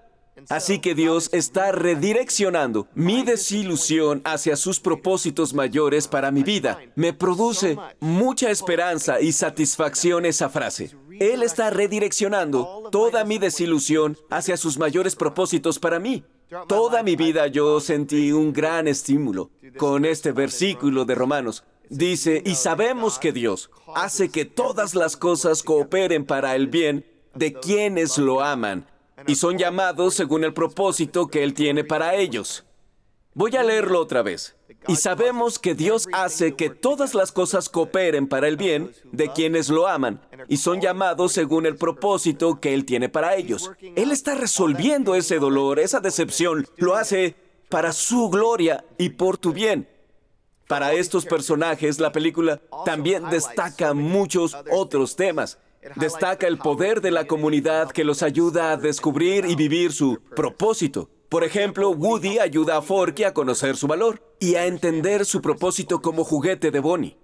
Así 0.49 0.79
que 0.79 0.95
Dios 0.95 1.29
está 1.31 1.71
redireccionando 1.71 2.87
mi 2.95 3.23
desilusión 3.23 4.21
hacia 4.25 4.55
sus 4.55 4.79
propósitos 4.79 5.53
mayores 5.53 6.07
para 6.07 6.31
mi 6.31 6.43
vida. 6.43 6.79
Me 6.95 7.13
produce 7.13 7.77
mucha 7.99 8.49
esperanza 8.49 9.21
y 9.21 9.31
satisfacción 9.31 10.25
esa 10.25 10.49
frase. 10.49 10.95
Él 11.19 11.43
está 11.43 11.69
redireccionando 11.69 12.89
toda 12.91 13.23
mi 13.23 13.37
desilusión 13.37 14.17
hacia 14.29 14.57
sus 14.57 14.77
mayores 14.77 15.15
propósitos 15.15 15.79
para 15.79 15.99
mí. 15.99 16.23
Toda 16.67 17.03
mi 17.03 17.15
vida 17.15 17.47
yo 17.47 17.79
sentí 17.79 18.31
un 18.31 18.53
gran 18.53 18.87
estímulo 18.87 19.49
con 19.77 20.05
este 20.05 20.31
versículo 20.31 21.05
de 21.05 21.15
Romanos. 21.15 21.63
Dice, 21.93 22.41
y 22.43 22.55
sabemos 22.55 23.19
que 23.19 23.31
Dios 23.31 23.69
hace 23.93 24.29
que 24.29 24.45
todas 24.45 24.95
las 24.95 25.15
cosas 25.15 25.61
cooperen 25.61 26.25
para 26.25 26.55
el 26.55 26.65
bien 26.65 27.05
de 27.35 27.53
quienes 27.53 28.17
lo 28.17 28.41
aman 28.41 28.87
y 29.27 29.35
son 29.35 29.59
llamados 29.59 30.15
según 30.15 30.43
el 30.43 30.55
propósito 30.55 31.27
que 31.27 31.43
Él 31.43 31.53
tiene 31.53 31.83
para 31.83 32.15
ellos. 32.15 32.63
Voy 33.35 33.55
a 33.57 33.61
leerlo 33.61 33.99
otra 33.99 34.23
vez. 34.23 34.55
Y 34.87 34.95
sabemos 34.95 35.59
que 35.59 35.75
Dios 35.75 36.07
hace 36.13 36.55
que 36.55 36.71
todas 36.71 37.13
las 37.13 37.31
cosas 37.31 37.69
cooperen 37.69 38.27
para 38.27 38.47
el 38.47 38.57
bien 38.57 38.91
de 39.11 39.31
quienes 39.31 39.69
lo 39.69 39.87
aman 39.87 40.19
y 40.47 40.57
son 40.57 40.81
llamados 40.81 41.31
según 41.31 41.67
el 41.67 41.75
propósito 41.75 42.59
que 42.59 42.73
Él 42.73 42.85
tiene 42.85 43.07
para 43.07 43.35
ellos. 43.35 43.69
Él 43.95 44.11
está 44.11 44.33
resolviendo 44.33 45.13
ese 45.13 45.37
dolor, 45.37 45.79
esa 45.79 45.99
decepción. 45.99 46.67
Lo 46.77 46.95
hace 46.95 47.35
para 47.69 47.93
su 47.93 48.31
gloria 48.31 48.83
y 48.97 49.09
por 49.09 49.37
tu 49.37 49.53
bien. 49.53 49.92
Para 50.67 50.93
estos 50.93 51.25
personajes, 51.25 51.99
la 51.99 52.11
película 52.11 52.61
también 52.85 53.29
destaca 53.29 53.93
muchos 53.93 54.55
otros 54.71 55.15
temas. 55.15 55.59
Destaca 55.95 56.47
el 56.47 56.57
poder 56.57 57.01
de 57.01 57.11
la 57.11 57.27
comunidad 57.27 57.91
que 57.91 58.05
los 58.05 58.23
ayuda 58.23 58.71
a 58.71 58.77
descubrir 58.77 59.45
y 59.45 59.55
vivir 59.55 59.91
su 59.91 60.19
propósito. 60.35 61.09
Por 61.27 61.43
ejemplo, 61.43 61.89
Woody 61.89 62.39
ayuda 62.39 62.77
a 62.77 62.81
Forky 62.81 63.23
a 63.23 63.33
conocer 63.33 63.75
su 63.75 63.87
valor 63.87 64.21
y 64.39 64.55
a 64.55 64.67
entender 64.67 65.25
su 65.25 65.41
propósito 65.41 66.01
como 66.01 66.23
juguete 66.23 66.71
de 66.71 66.79
Bonnie. 66.79 67.17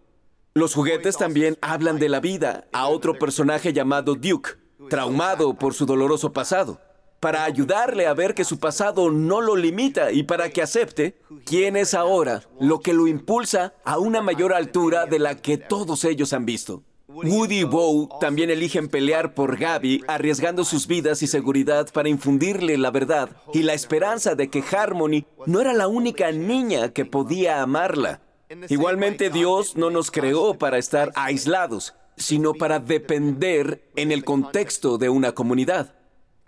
Los 0.56 0.74
juguetes 0.74 1.16
también 1.16 1.58
hablan 1.62 2.00
de 2.00 2.10
la 2.10 2.20
vida 2.20 2.68
a 2.74 2.88
otro 2.88 3.20
personaje 3.20 3.72
llamado 3.72 4.16
Duke, 4.16 4.58
traumado 4.90 5.54
por 5.54 5.74
su 5.76 5.86
doloroso 5.86 6.34
pasado, 6.34 6.82
para 7.20 7.44
ayudarle 7.44 8.08
a 8.08 8.14
ver 8.14 8.34
que 8.34 8.46
su 8.46 8.60
pasado 8.60 9.10
no 9.12 9.42
lo 9.42 9.56
limita 9.56 10.12
y 10.12 10.24
para 10.24 10.50
que 10.50 10.62
acepte 10.62 11.16
quién 11.46 11.76
es 11.76 11.94
ahora, 11.94 12.44
lo 12.60 12.80
que 12.80 12.94
lo 12.94 13.08
impulsa 13.08 13.74
a 13.84 14.00
una 14.00 14.22
mayor 14.22 14.54
altura 14.54 15.06
de 15.06 15.20
la 15.20 15.36
que 15.36 15.58
todos 15.58 16.06
ellos 16.06 16.34
han 16.34 16.46
visto. 16.46 16.84
Woody 17.08 17.62
y 17.62 17.64
Bo 17.64 18.08
también 18.22 18.52
eligen 18.52 18.88
pelear 18.88 19.34
por 19.34 19.58
Gaby, 19.58 20.04
arriesgando 20.08 20.64
sus 20.64 20.86
vidas 20.86 21.24
y 21.24 21.28
seguridad 21.28 21.92
para 21.92 22.08
infundirle 22.08 22.78
la 22.78 22.92
verdad 22.92 23.32
y 23.52 23.64
la 23.64 23.74
esperanza 23.74 24.36
de 24.36 24.50
que 24.50 24.64
Harmony 24.64 25.26
no 25.48 25.60
era 25.60 25.74
la 25.74 25.88
única 25.88 26.32
niña 26.32 26.94
que 26.94 27.06
podía 27.06 27.64
amarla. 27.64 28.22
Igualmente 28.70 29.32
Dios 29.32 29.76
no 29.76 29.90
nos 29.90 30.12
creó 30.12 30.54
para 30.54 30.78
estar 30.78 31.12
aislados, 31.16 31.96
sino 32.16 32.54
para 32.54 32.80
depender 32.80 33.90
en 33.96 34.12
el 34.12 34.24
contexto 34.24 35.00
de 35.00 35.10
una 35.10 35.32
comunidad. 35.32 35.96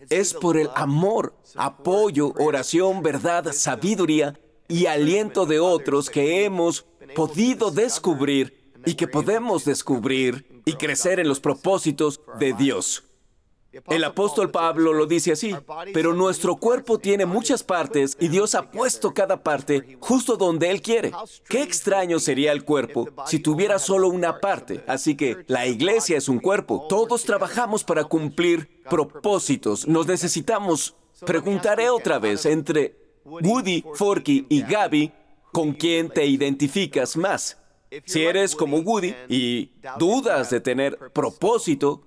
Es 0.10 0.34
por 0.34 0.58
el 0.58 0.70
amor, 0.76 1.34
apoyo, 1.56 2.34
oración, 2.38 3.04
verdad, 3.04 3.52
sabiduría 3.54 4.40
y 4.68 4.86
aliento 4.86 5.46
de 5.46 5.60
otros 5.60 6.10
que 6.10 6.46
hemos 6.46 6.86
podido 7.16 7.72
descubrir 7.72 8.72
y 8.86 8.96
que 8.96 9.08
podemos 9.08 9.66
descubrir 9.66 10.62
y 10.66 10.74
crecer 10.74 11.20
en 11.20 11.28
los 11.28 11.40
propósitos 11.40 12.22
de 12.40 12.54
Dios. 12.54 13.04
El 13.88 14.04
apóstol 14.04 14.52
Pablo 14.52 14.92
lo 14.92 15.06
dice 15.06 15.32
así, 15.32 15.56
pero 15.94 16.14
nuestro 16.14 16.58
cuerpo 16.58 17.00
tiene 17.00 17.26
muchas 17.26 17.64
partes 17.64 18.18
y 18.20 18.28
Dios 18.28 18.54
ha 18.54 18.70
puesto 18.70 19.14
cada 19.14 19.44
parte 19.44 19.98
justo 20.02 20.36
donde 20.36 20.70
Él 20.70 20.82
quiere. 20.82 21.14
Qué 21.48 21.64
extraño 21.64 22.20
sería 22.20 22.52
el 22.52 22.66
cuerpo 22.66 23.08
si 23.26 23.40
tuviera 23.40 23.80
solo 23.80 24.10
una 24.10 24.40
parte. 24.42 24.84
Así 24.88 25.16
que 25.16 25.46
la 25.48 25.68
iglesia 25.68 26.18
es 26.18 26.28
un 26.28 26.40
cuerpo. 26.40 26.86
Todos 26.90 27.24
trabajamos 27.24 27.86
para 27.86 28.04
cumplir 28.04 28.81
propósitos. 28.90 29.88
Nos 29.88 30.08
necesitamos. 30.08 30.96
Preguntaré 31.26 31.90
otra 31.90 32.20
vez 32.20 32.46
entre 32.46 32.96
Woody, 33.26 33.84
Forky 33.94 34.48
y 34.50 34.64
Gaby, 34.64 35.12
¿con 35.52 35.74
quién 35.74 36.10
te 36.10 36.26
identificas 36.26 37.16
más? 37.16 37.58
Si 38.06 38.24
eres 38.24 38.56
como 38.56 38.78
Woody 38.80 39.14
y 39.28 39.72
dudas 40.00 40.50
de 40.50 40.62
tener 40.62 40.98
propósito, 41.14 42.02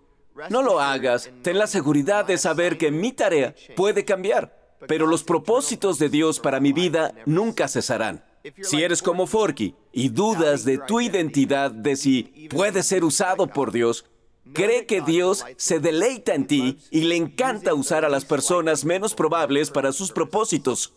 no 0.51 0.63
lo 0.63 0.81
hagas. 0.81 1.31
Ten 1.43 1.59
la 1.59 1.67
seguridad 1.67 2.25
de 2.25 2.39
saber 2.39 2.79
que 2.79 2.91
mi 2.91 3.13
tarea 3.13 3.55
puede 3.77 4.05
cambiar, 4.05 4.59
pero 4.89 5.07
los 5.07 5.23
propósitos 5.23 5.99
de 5.99 6.09
Dios 6.09 6.41
para 6.41 6.59
mi 6.59 6.73
vida 6.73 7.15
nunca 7.27 7.69
cesarán. 7.69 8.25
Si 8.63 8.83
eres 8.83 9.01
como 9.03 9.27
Forky 9.27 9.75
y 9.93 10.11
dudas 10.11 10.65
de 10.65 10.79
tu 10.79 11.01
identidad, 11.01 11.71
de 11.71 11.97
si 11.97 12.49
puedes 12.51 12.87
ser 12.87 13.05
usado 13.05 13.47
por 13.47 13.73
Dios, 13.73 14.05
cree 14.53 14.87
que 14.87 15.01
Dios 15.01 15.45
se 15.57 15.81
deleita 15.81 16.35
en 16.35 16.47
ti 16.47 16.79
y 16.91 17.03
le 17.03 17.17
encanta 17.17 17.75
usar 17.75 18.05
a 18.05 18.09
las 18.09 18.25
personas 18.25 18.85
menos 18.85 19.15
probables 19.15 19.71
para 19.71 19.93
sus 19.93 20.13
propósitos. 20.13 20.93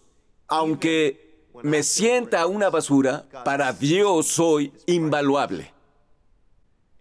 Aunque 0.48 1.46
me 1.64 1.84
sienta 1.84 2.46
una 2.46 2.70
basura, 2.70 3.28
para 3.44 3.74
Dios 3.74 4.28
soy 4.28 4.74
invaluable. 4.86 5.74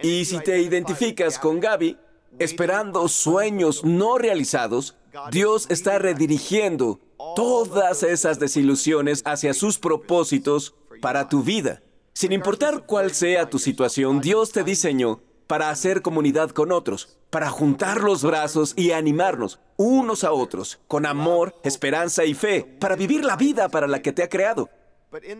Y 0.00 0.24
si 0.24 0.38
te 0.40 0.60
identificas 0.60 1.38
con 1.38 1.60
Gaby, 1.60 1.96
esperando 2.38 3.08
sueños 3.08 3.84
no 3.84 4.18
realizados, 4.18 4.96
Dios 5.30 5.66
está 5.70 5.98
redirigiendo 5.98 7.00
todas 7.34 8.02
esas 8.02 8.38
desilusiones 8.38 9.22
hacia 9.24 9.54
sus 9.54 9.78
propósitos 9.78 10.74
para 11.00 11.28
tu 11.28 11.42
vida. 11.42 11.82
Sin 12.12 12.32
importar 12.32 12.84
cuál 12.86 13.12
sea 13.12 13.48
tu 13.48 13.58
situación, 13.58 14.20
Dios 14.20 14.52
te 14.52 14.64
diseñó 14.64 15.20
para 15.46 15.70
hacer 15.70 16.02
comunidad 16.02 16.50
con 16.50 16.72
otros, 16.72 17.18
para 17.30 17.50
juntar 17.50 18.02
los 18.02 18.22
brazos 18.22 18.74
y 18.76 18.92
animarnos 18.92 19.60
unos 19.76 20.24
a 20.24 20.32
otros, 20.32 20.78
con 20.88 21.06
amor, 21.06 21.54
esperanza 21.62 22.24
y 22.24 22.34
fe, 22.34 22.64
para 22.80 22.96
vivir 22.96 23.24
la 23.24 23.36
vida 23.36 23.68
para 23.68 23.86
la 23.86 24.02
que 24.02 24.12
te 24.12 24.22
ha 24.22 24.28
creado. 24.28 24.70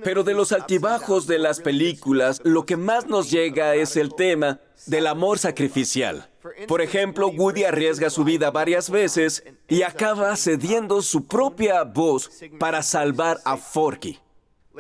Pero 0.04 0.22
de 0.22 0.34
los 0.34 0.52
altibajos 0.52 1.26
de 1.26 1.38
las 1.38 1.60
películas, 1.60 2.40
lo 2.44 2.64
que 2.64 2.76
más 2.76 3.06
nos 3.06 3.30
llega 3.30 3.74
es 3.74 3.96
el 3.96 4.14
tema 4.14 4.60
del 4.86 5.06
amor 5.06 5.38
sacrificial. 5.38 6.30
Por 6.68 6.80
ejemplo, 6.80 7.28
Woody 7.28 7.64
arriesga 7.64 8.08
su 8.08 8.24
vida 8.24 8.50
varias 8.50 8.88
veces 8.90 9.42
y 9.68 9.82
acaba 9.82 10.36
cediendo 10.36 11.02
su 11.02 11.26
propia 11.26 11.82
voz 11.82 12.30
para 12.58 12.82
salvar 12.82 13.38
a 13.44 13.56
Forky. 13.56 14.18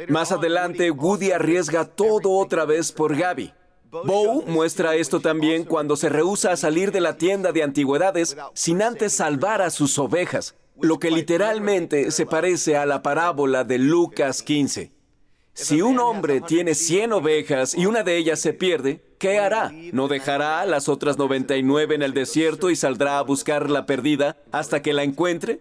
Más 0.08 0.30
adelante, 0.30 0.90
Woody 0.90 1.32
arriesga 1.32 1.84
todo 1.84 2.30
otra 2.32 2.64
vez 2.64 2.92
por 2.92 3.16
Gaby. 3.16 3.52
Bo 4.04 4.42
muestra 4.46 4.94
esto 4.96 5.20
también 5.20 5.64
cuando 5.64 5.96
se 5.96 6.08
rehúsa 6.08 6.52
a 6.52 6.56
salir 6.56 6.92
de 6.92 7.00
la 7.00 7.16
tienda 7.16 7.52
de 7.52 7.62
antigüedades 7.62 8.36
sin 8.54 8.82
antes 8.82 9.12
salvar 9.12 9.62
a 9.62 9.70
sus 9.70 9.98
ovejas, 9.98 10.54
lo 10.80 10.98
que 10.98 11.10
literalmente 11.10 12.10
se 12.10 12.26
parece 12.26 12.76
a 12.76 12.86
la 12.86 13.02
parábola 13.02 13.64
de 13.64 13.78
Lucas 13.78 14.42
15. 14.42 14.92
Si 15.54 15.80
un 15.80 15.98
hombre 15.98 16.42
tiene 16.42 16.74
100 16.74 17.14
ovejas 17.14 17.74
y 17.74 17.86
una 17.86 18.02
de 18.02 18.18
ellas 18.18 18.40
se 18.40 18.52
pierde, 18.52 19.02
¿qué 19.18 19.38
hará? 19.38 19.72
¿No 19.92 20.06
dejará 20.06 20.66
las 20.66 20.88
otras 20.90 21.16
99 21.16 21.94
en 21.94 22.02
el 22.02 22.12
desierto 22.12 22.68
y 22.68 22.76
saldrá 22.76 23.18
a 23.18 23.22
buscar 23.22 23.70
la 23.70 23.86
perdida 23.86 24.36
hasta 24.52 24.82
que 24.82 24.92
la 24.92 25.02
encuentre? 25.02 25.60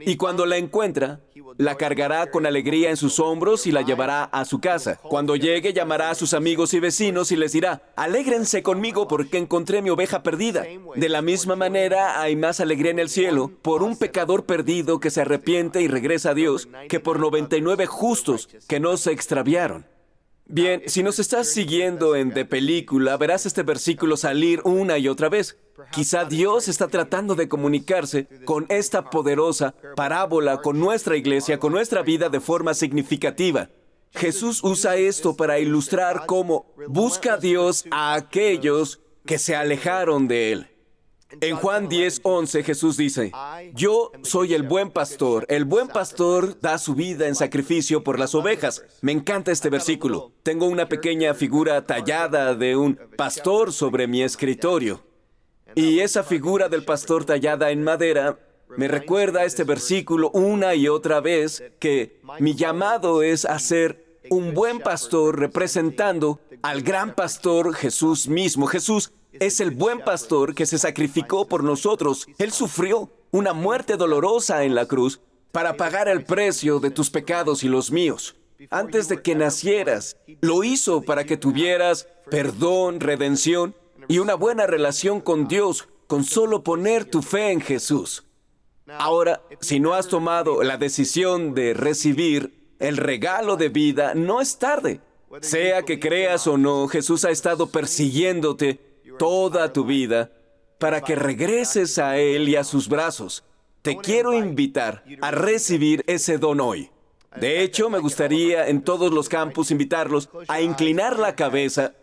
Y 0.00 0.16
cuando 0.16 0.46
la 0.46 0.56
encuentra, 0.56 1.20
la 1.56 1.76
cargará 1.76 2.30
con 2.30 2.46
alegría 2.46 2.90
en 2.90 2.96
sus 2.96 3.18
hombros 3.18 3.66
y 3.66 3.72
la 3.72 3.82
llevará 3.82 4.24
a 4.24 4.44
su 4.44 4.60
casa. 4.60 4.96
Cuando 5.02 5.36
llegue, 5.36 5.72
llamará 5.72 6.10
a 6.10 6.14
sus 6.14 6.34
amigos 6.34 6.74
y 6.74 6.80
vecinos 6.80 7.32
y 7.32 7.36
les 7.36 7.52
dirá, 7.52 7.82
alégrense 7.96 8.62
conmigo 8.62 9.08
porque 9.08 9.38
encontré 9.38 9.82
mi 9.82 9.90
oveja 9.90 10.22
perdida. 10.22 10.64
De 10.96 11.08
la 11.08 11.22
misma 11.22 11.56
manera, 11.56 12.20
hay 12.20 12.36
más 12.36 12.60
alegría 12.60 12.90
en 12.90 12.98
el 12.98 13.08
cielo 13.08 13.50
por 13.62 13.82
un 13.82 13.96
pecador 13.96 14.44
perdido 14.44 15.00
que 15.00 15.10
se 15.10 15.22
arrepiente 15.22 15.82
y 15.82 15.88
regresa 15.88 16.30
a 16.30 16.34
Dios 16.34 16.68
que 16.88 17.00
por 17.00 17.18
99 17.18 17.86
justos 17.86 18.48
que 18.68 18.80
no 18.80 18.96
se 18.96 19.12
extraviaron. 19.12 19.86
Bien, 20.52 20.82
si 20.86 21.04
nos 21.04 21.20
estás 21.20 21.46
siguiendo 21.46 22.16
en 22.16 22.30
de 22.30 22.44
película, 22.44 23.16
verás 23.16 23.46
este 23.46 23.62
versículo 23.62 24.16
salir 24.16 24.60
una 24.64 24.98
y 24.98 25.06
otra 25.06 25.28
vez. 25.28 25.56
Quizá 25.90 26.24
Dios 26.24 26.68
está 26.68 26.88
tratando 26.88 27.34
de 27.34 27.48
comunicarse 27.48 28.28
con 28.44 28.66
esta 28.68 29.10
poderosa 29.10 29.74
parábola, 29.96 30.60
con 30.60 30.78
nuestra 30.78 31.16
iglesia, 31.16 31.58
con 31.58 31.72
nuestra 31.72 32.02
vida 32.02 32.28
de 32.28 32.40
forma 32.40 32.74
significativa. 32.74 33.70
Jesús 34.12 34.62
usa 34.64 34.96
esto 34.96 35.36
para 35.36 35.58
ilustrar 35.58 36.26
cómo 36.26 36.66
busca 36.88 37.36
Dios 37.36 37.84
a 37.90 38.14
aquellos 38.14 39.00
que 39.24 39.38
se 39.38 39.54
alejaron 39.54 40.26
de 40.28 40.52
Él. 40.52 40.66
En 41.40 41.54
Juan 41.54 41.88
10, 41.88 42.22
11 42.24 42.64
Jesús 42.64 42.96
dice, 42.96 43.30
Yo 43.72 44.10
soy 44.22 44.54
el 44.54 44.64
buen 44.64 44.90
pastor. 44.90 45.46
El 45.48 45.64
buen 45.64 45.86
pastor 45.86 46.58
da 46.60 46.76
su 46.78 46.94
vida 46.94 47.28
en 47.28 47.36
sacrificio 47.36 48.02
por 48.02 48.18
las 48.18 48.34
ovejas. 48.34 48.82
Me 49.00 49.12
encanta 49.12 49.52
este 49.52 49.70
versículo. 49.70 50.32
Tengo 50.42 50.66
una 50.66 50.88
pequeña 50.88 51.34
figura 51.34 51.86
tallada 51.86 52.54
de 52.56 52.74
un 52.76 52.98
pastor 53.16 53.72
sobre 53.72 54.08
mi 54.08 54.22
escritorio. 54.22 55.04
Y 55.74 56.00
esa 56.00 56.22
figura 56.22 56.68
del 56.68 56.84
pastor 56.84 57.24
tallada 57.24 57.70
en 57.70 57.82
madera 57.82 58.38
me 58.76 58.88
recuerda 58.88 59.44
este 59.44 59.64
versículo 59.64 60.30
una 60.30 60.74
y 60.74 60.88
otra 60.88 61.20
vez 61.20 61.62
que 61.78 62.20
mi 62.38 62.54
llamado 62.54 63.22
es 63.22 63.44
a 63.44 63.58
ser 63.58 64.20
un 64.30 64.54
buen 64.54 64.78
pastor 64.80 65.38
representando 65.38 66.40
al 66.62 66.82
gran 66.82 67.14
pastor 67.14 67.74
Jesús 67.74 68.28
mismo. 68.28 68.66
Jesús 68.66 69.12
es 69.32 69.60
el 69.60 69.70
buen 69.70 70.00
pastor 70.00 70.54
que 70.54 70.66
se 70.66 70.78
sacrificó 70.78 71.46
por 71.48 71.64
nosotros. 71.64 72.26
Él 72.38 72.52
sufrió 72.52 73.10
una 73.30 73.52
muerte 73.52 73.96
dolorosa 73.96 74.64
en 74.64 74.74
la 74.74 74.86
cruz 74.86 75.20
para 75.52 75.76
pagar 75.76 76.08
el 76.08 76.24
precio 76.24 76.78
de 76.80 76.90
tus 76.90 77.10
pecados 77.10 77.64
y 77.64 77.68
los 77.68 77.90
míos. 77.90 78.36
Antes 78.70 79.08
de 79.08 79.22
que 79.22 79.34
nacieras, 79.34 80.16
lo 80.40 80.62
hizo 80.64 81.02
para 81.02 81.24
que 81.24 81.36
tuvieras 81.36 82.06
perdón, 82.30 83.00
redención 83.00 83.74
y 84.10 84.18
una 84.18 84.34
buena 84.34 84.66
relación 84.66 85.20
con 85.20 85.46
Dios 85.46 85.88
con 86.08 86.24
solo 86.24 86.64
poner 86.64 87.04
tu 87.04 87.22
fe 87.22 87.52
en 87.52 87.60
Jesús. 87.60 88.24
Ahora, 88.88 89.40
si 89.60 89.78
no 89.78 89.94
has 89.94 90.08
tomado 90.08 90.64
la 90.64 90.76
decisión 90.78 91.54
de 91.54 91.74
recibir 91.74 92.74
el 92.80 92.96
regalo 92.96 93.56
de 93.56 93.68
vida, 93.68 94.16
no 94.16 94.40
es 94.40 94.58
tarde. 94.58 95.00
Sea 95.42 95.84
que 95.84 96.00
creas 96.00 96.48
o 96.48 96.58
no, 96.58 96.88
Jesús 96.88 97.24
ha 97.24 97.30
estado 97.30 97.68
persiguiéndote 97.68 98.80
toda 99.16 99.72
tu 99.72 99.84
vida 99.84 100.32
para 100.80 101.02
que 101.02 101.14
regreses 101.14 101.98
a 101.98 102.18
Él 102.18 102.48
y 102.48 102.56
a 102.56 102.64
sus 102.64 102.88
brazos. 102.88 103.44
Te 103.80 103.96
quiero 103.96 104.34
invitar 104.34 105.04
a 105.20 105.30
recibir 105.30 106.02
ese 106.08 106.38
don 106.38 106.60
hoy. 106.60 106.90
De 107.36 107.62
hecho, 107.62 107.88
me 107.90 108.00
gustaría 108.00 108.66
en 108.66 108.82
todos 108.82 109.12
los 109.12 109.28
campus 109.28 109.70
invitarlos 109.70 110.30
a 110.48 110.60
inclinar 110.60 111.16
la 111.16 111.36
cabeza. 111.36 111.94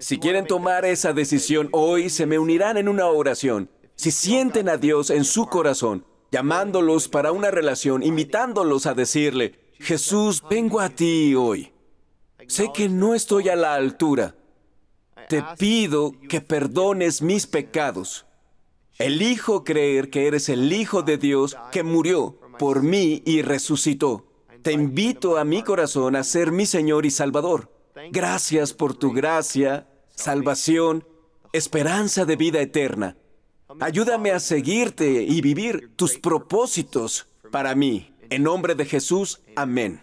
Si 0.00 0.18
quieren 0.18 0.46
tomar 0.46 0.86
esa 0.86 1.12
decisión 1.12 1.68
hoy, 1.72 2.08
se 2.08 2.24
me 2.24 2.38
unirán 2.38 2.78
en 2.78 2.88
una 2.88 3.06
oración. 3.06 3.70
Si 3.96 4.10
sienten 4.10 4.70
a 4.70 4.78
Dios 4.78 5.10
en 5.10 5.24
su 5.24 5.46
corazón, 5.46 6.06
llamándolos 6.32 7.08
para 7.08 7.32
una 7.32 7.50
relación, 7.50 8.02
invitándolos 8.02 8.86
a 8.86 8.94
decirle, 8.94 9.60
Jesús, 9.78 10.42
vengo 10.48 10.80
a 10.80 10.88
ti 10.88 11.34
hoy. 11.34 11.72
Sé 12.48 12.70
que 12.72 12.88
no 12.88 13.14
estoy 13.14 13.50
a 13.50 13.56
la 13.56 13.74
altura. 13.74 14.36
Te 15.28 15.44
pido 15.58 16.12
que 16.30 16.40
perdones 16.40 17.20
mis 17.20 17.46
pecados. 17.46 18.24
Elijo 18.98 19.64
creer 19.64 20.08
que 20.08 20.26
eres 20.26 20.48
el 20.48 20.72
Hijo 20.72 21.02
de 21.02 21.18
Dios 21.18 21.58
que 21.72 21.82
murió 21.82 22.38
por 22.58 22.82
mí 22.82 23.22
y 23.26 23.42
resucitó. 23.42 24.26
Te 24.62 24.72
invito 24.72 25.36
a 25.36 25.44
mi 25.44 25.62
corazón 25.62 26.16
a 26.16 26.24
ser 26.24 26.52
mi 26.52 26.64
Señor 26.64 27.04
y 27.04 27.10
Salvador. 27.10 27.70
Gracias 28.10 28.72
por 28.72 28.94
tu 28.94 29.12
gracia, 29.12 29.86
salvación, 30.20 31.04
esperanza 31.52 32.24
de 32.24 32.36
vida 32.36 32.60
eterna. 32.60 33.16
Ayúdame 33.80 34.30
a 34.30 34.40
seguirte 34.40 35.22
y 35.22 35.40
vivir 35.40 35.90
tus 35.96 36.18
propósitos 36.18 37.26
para 37.50 37.74
mí. 37.74 38.14
En 38.28 38.44
nombre 38.44 38.74
de 38.74 38.84
Jesús, 38.84 39.40
amén. 39.56 40.02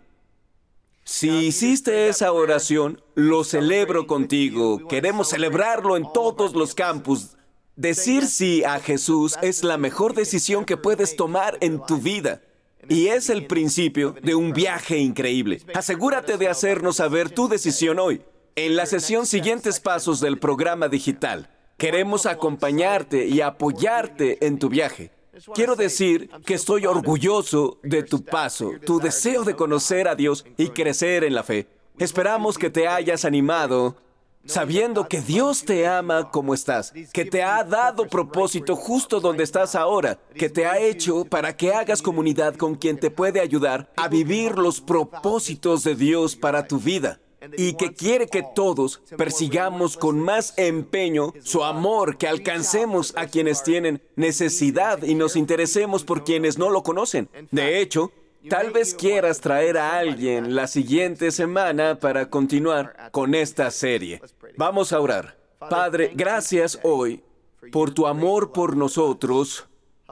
Si 1.05 1.29
hiciste 1.29 2.09
esa 2.09 2.33
oración, 2.33 3.01
lo 3.15 3.45
celebro 3.45 4.07
contigo. 4.07 4.85
Queremos 4.89 5.29
celebrarlo 5.29 5.95
en 5.95 6.05
todos 6.13 6.53
los 6.53 6.75
campus. 6.75 7.37
Decir 7.77 8.25
sí 8.25 8.63
a 8.63 8.79
Jesús 8.79 9.35
es 9.41 9.63
la 9.63 9.77
mejor 9.77 10.15
decisión 10.15 10.65
que 10.65 10.75
puedes 10.75 11.15
tomar 11.15 11.57
en 11.61 11.81
tu 11.85 11.99
vida. 11.99 12.41
Y 12.89 13.07
es 13.07 13.29
el 13.29 13.47
principio 13.47 14.15
de 14.21 14.35
un 14.35 14.51
viaje 14.51 14.97
increíble. 14.97 15.61
Asegúrate 15.73 16.37
de 16.37 16.49
hacernos 16.49 16.97
saber 16.97 17.29
tu 17.29 17.47
decisión 17.47 17.99
hoy. 17.99 18.21
En 18.57 18.75
la 18.75 18.87
sesión 18.87 19.27
Siguientes 19.27 19.79
Pasos 19.79 20.19
del 20.19 20.39
programa 20.39 20.87
digital, 20.87 21.47
queremos 21.77 22.25
acompañarte 22.25 23.27
y 23.27 23.41
apoyarte 23.41 24.43
en 24.47 24.57
tu 24.57 24.67
viaje. 24.67 25.11
Quiero 25.53 25.75
decir 25.75 26.31
que 26.43 26.55
estoy 26.55 26.87
orgulloso 26.87 27.77
de 27.83 28.01
tu 28.01 28.25
paso, 28.25 28.71
tu 28.83 28.99
deseo 28.99 29.43
de 29.43 29.55
conocer 29.55 30.07
a 30.07 30.15
Dios 30.15 30.43
y 30.57 30.69
crecer 30.69 31.23
en 31.23 31.35
la 31.35 31.43
fe. 31.43 31.67
Esperamos 31.99 32.57
que 32.57 32.71
te 32.71 32.87
hayas 32.87 33.25
animado 33.25 33.95
sabiendo 34.43 35.07
que 35.07 35.21
Dios 35.21 35.63
te 35.63 35.85
ama 35.85 36.31
como 36.31 36.55
estás, 36.55 36.91
que 37.13 37.25
te 37.25 37.43
ha 37.43 37.63
dado 37.63 38.07
propósito 38.07 38.75
justo 38.75 39.19
donde 39.19 39.43
estás 39.43 39.75
ahora, 39.75 40.17
que 40.33 40.49
te 40.49 40.65
ha 40.65 40.79
hecho 40.79 41.25
para 41.25 41.55
que 41.55 41.75
hagas 41.75 42.01
comunidad 42.01 42.55
con 42.55 42.73
quien 42.73 42.99
te 42.99 43.11
puede 43.11 43.39
ayudar 43.39 43.91
a 43.95 44.07
vivir 44.07 44.57
los 44.57 44.81
propósitos 44.81 45.83
de 45.83 45.93
Dios 45.93 46.35
para 46.35 46.65
tu 46.65 46.79
vida 46.79 47.19
y 47.55 47.73
que 47.73 47.93
quiere 47.93 48.27
que 48.27 48.43
todos 48.55 49.01
persigamos 49.17 49.97
con 49.97 50.19
más 50.19 50.53
empeño 50.57 51.33
su 51.43 51.63
amor, 51.63 52.17
que 52.17 52.27
alcancemos 52.27 53.13
a 53.15 53.27
quienes 53.27 53.63
tienen 53.63 54.01
necesidad 54.15 55.03
y 55.03 55.15
nos 55.15 55.35
interesemos 55.35 56.03
por 56.03 56.23
quienes 56.23 56.57
no 56.57 56.69
lo 56.69 56.83
conocen. 56.83 57.29
De 57.51 57.79
hecho, 57.79 58.11
Tal 58.49 58.71
vez 58.71 58.93
quieras 58.93 59.41
traer 59.41 59.77
a 59.77 59.97
alguien 59.97 60.55
la 60.55 60.67
siguiente 60.67 61.31
semana 61.31 61.99
para 61.99 62.29
continuar 62.29 63.09
con 63.11 63.35
esta 63.35 63.69
serie. 63.71 64.21
Vamos 64.55 64.93
a 64.93 65.01
orar. 65.01 65.37
Padre, 65.59 66.11
gracias 66.15 66.79
hoy 66.83 67.23
por 67.71 67.91
tu 67.91 68.07
amor 68.07 68.53
por 68.53 68.77
nosotros, 68.77 69.67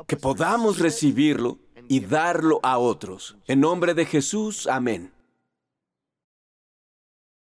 que 0.07 0.17
podamos 0.17 0.79
recibirlo 0.79 1.59
y 1.87 2.01
darlo 2.01 2.59
a 2.63 2.77
otros. 2.77 3.37
En 3.47 3.61
nombre 3.61 3.93
de 3.93 4.05
Jesús, 4.05 4.67
amén. 4.67 5.11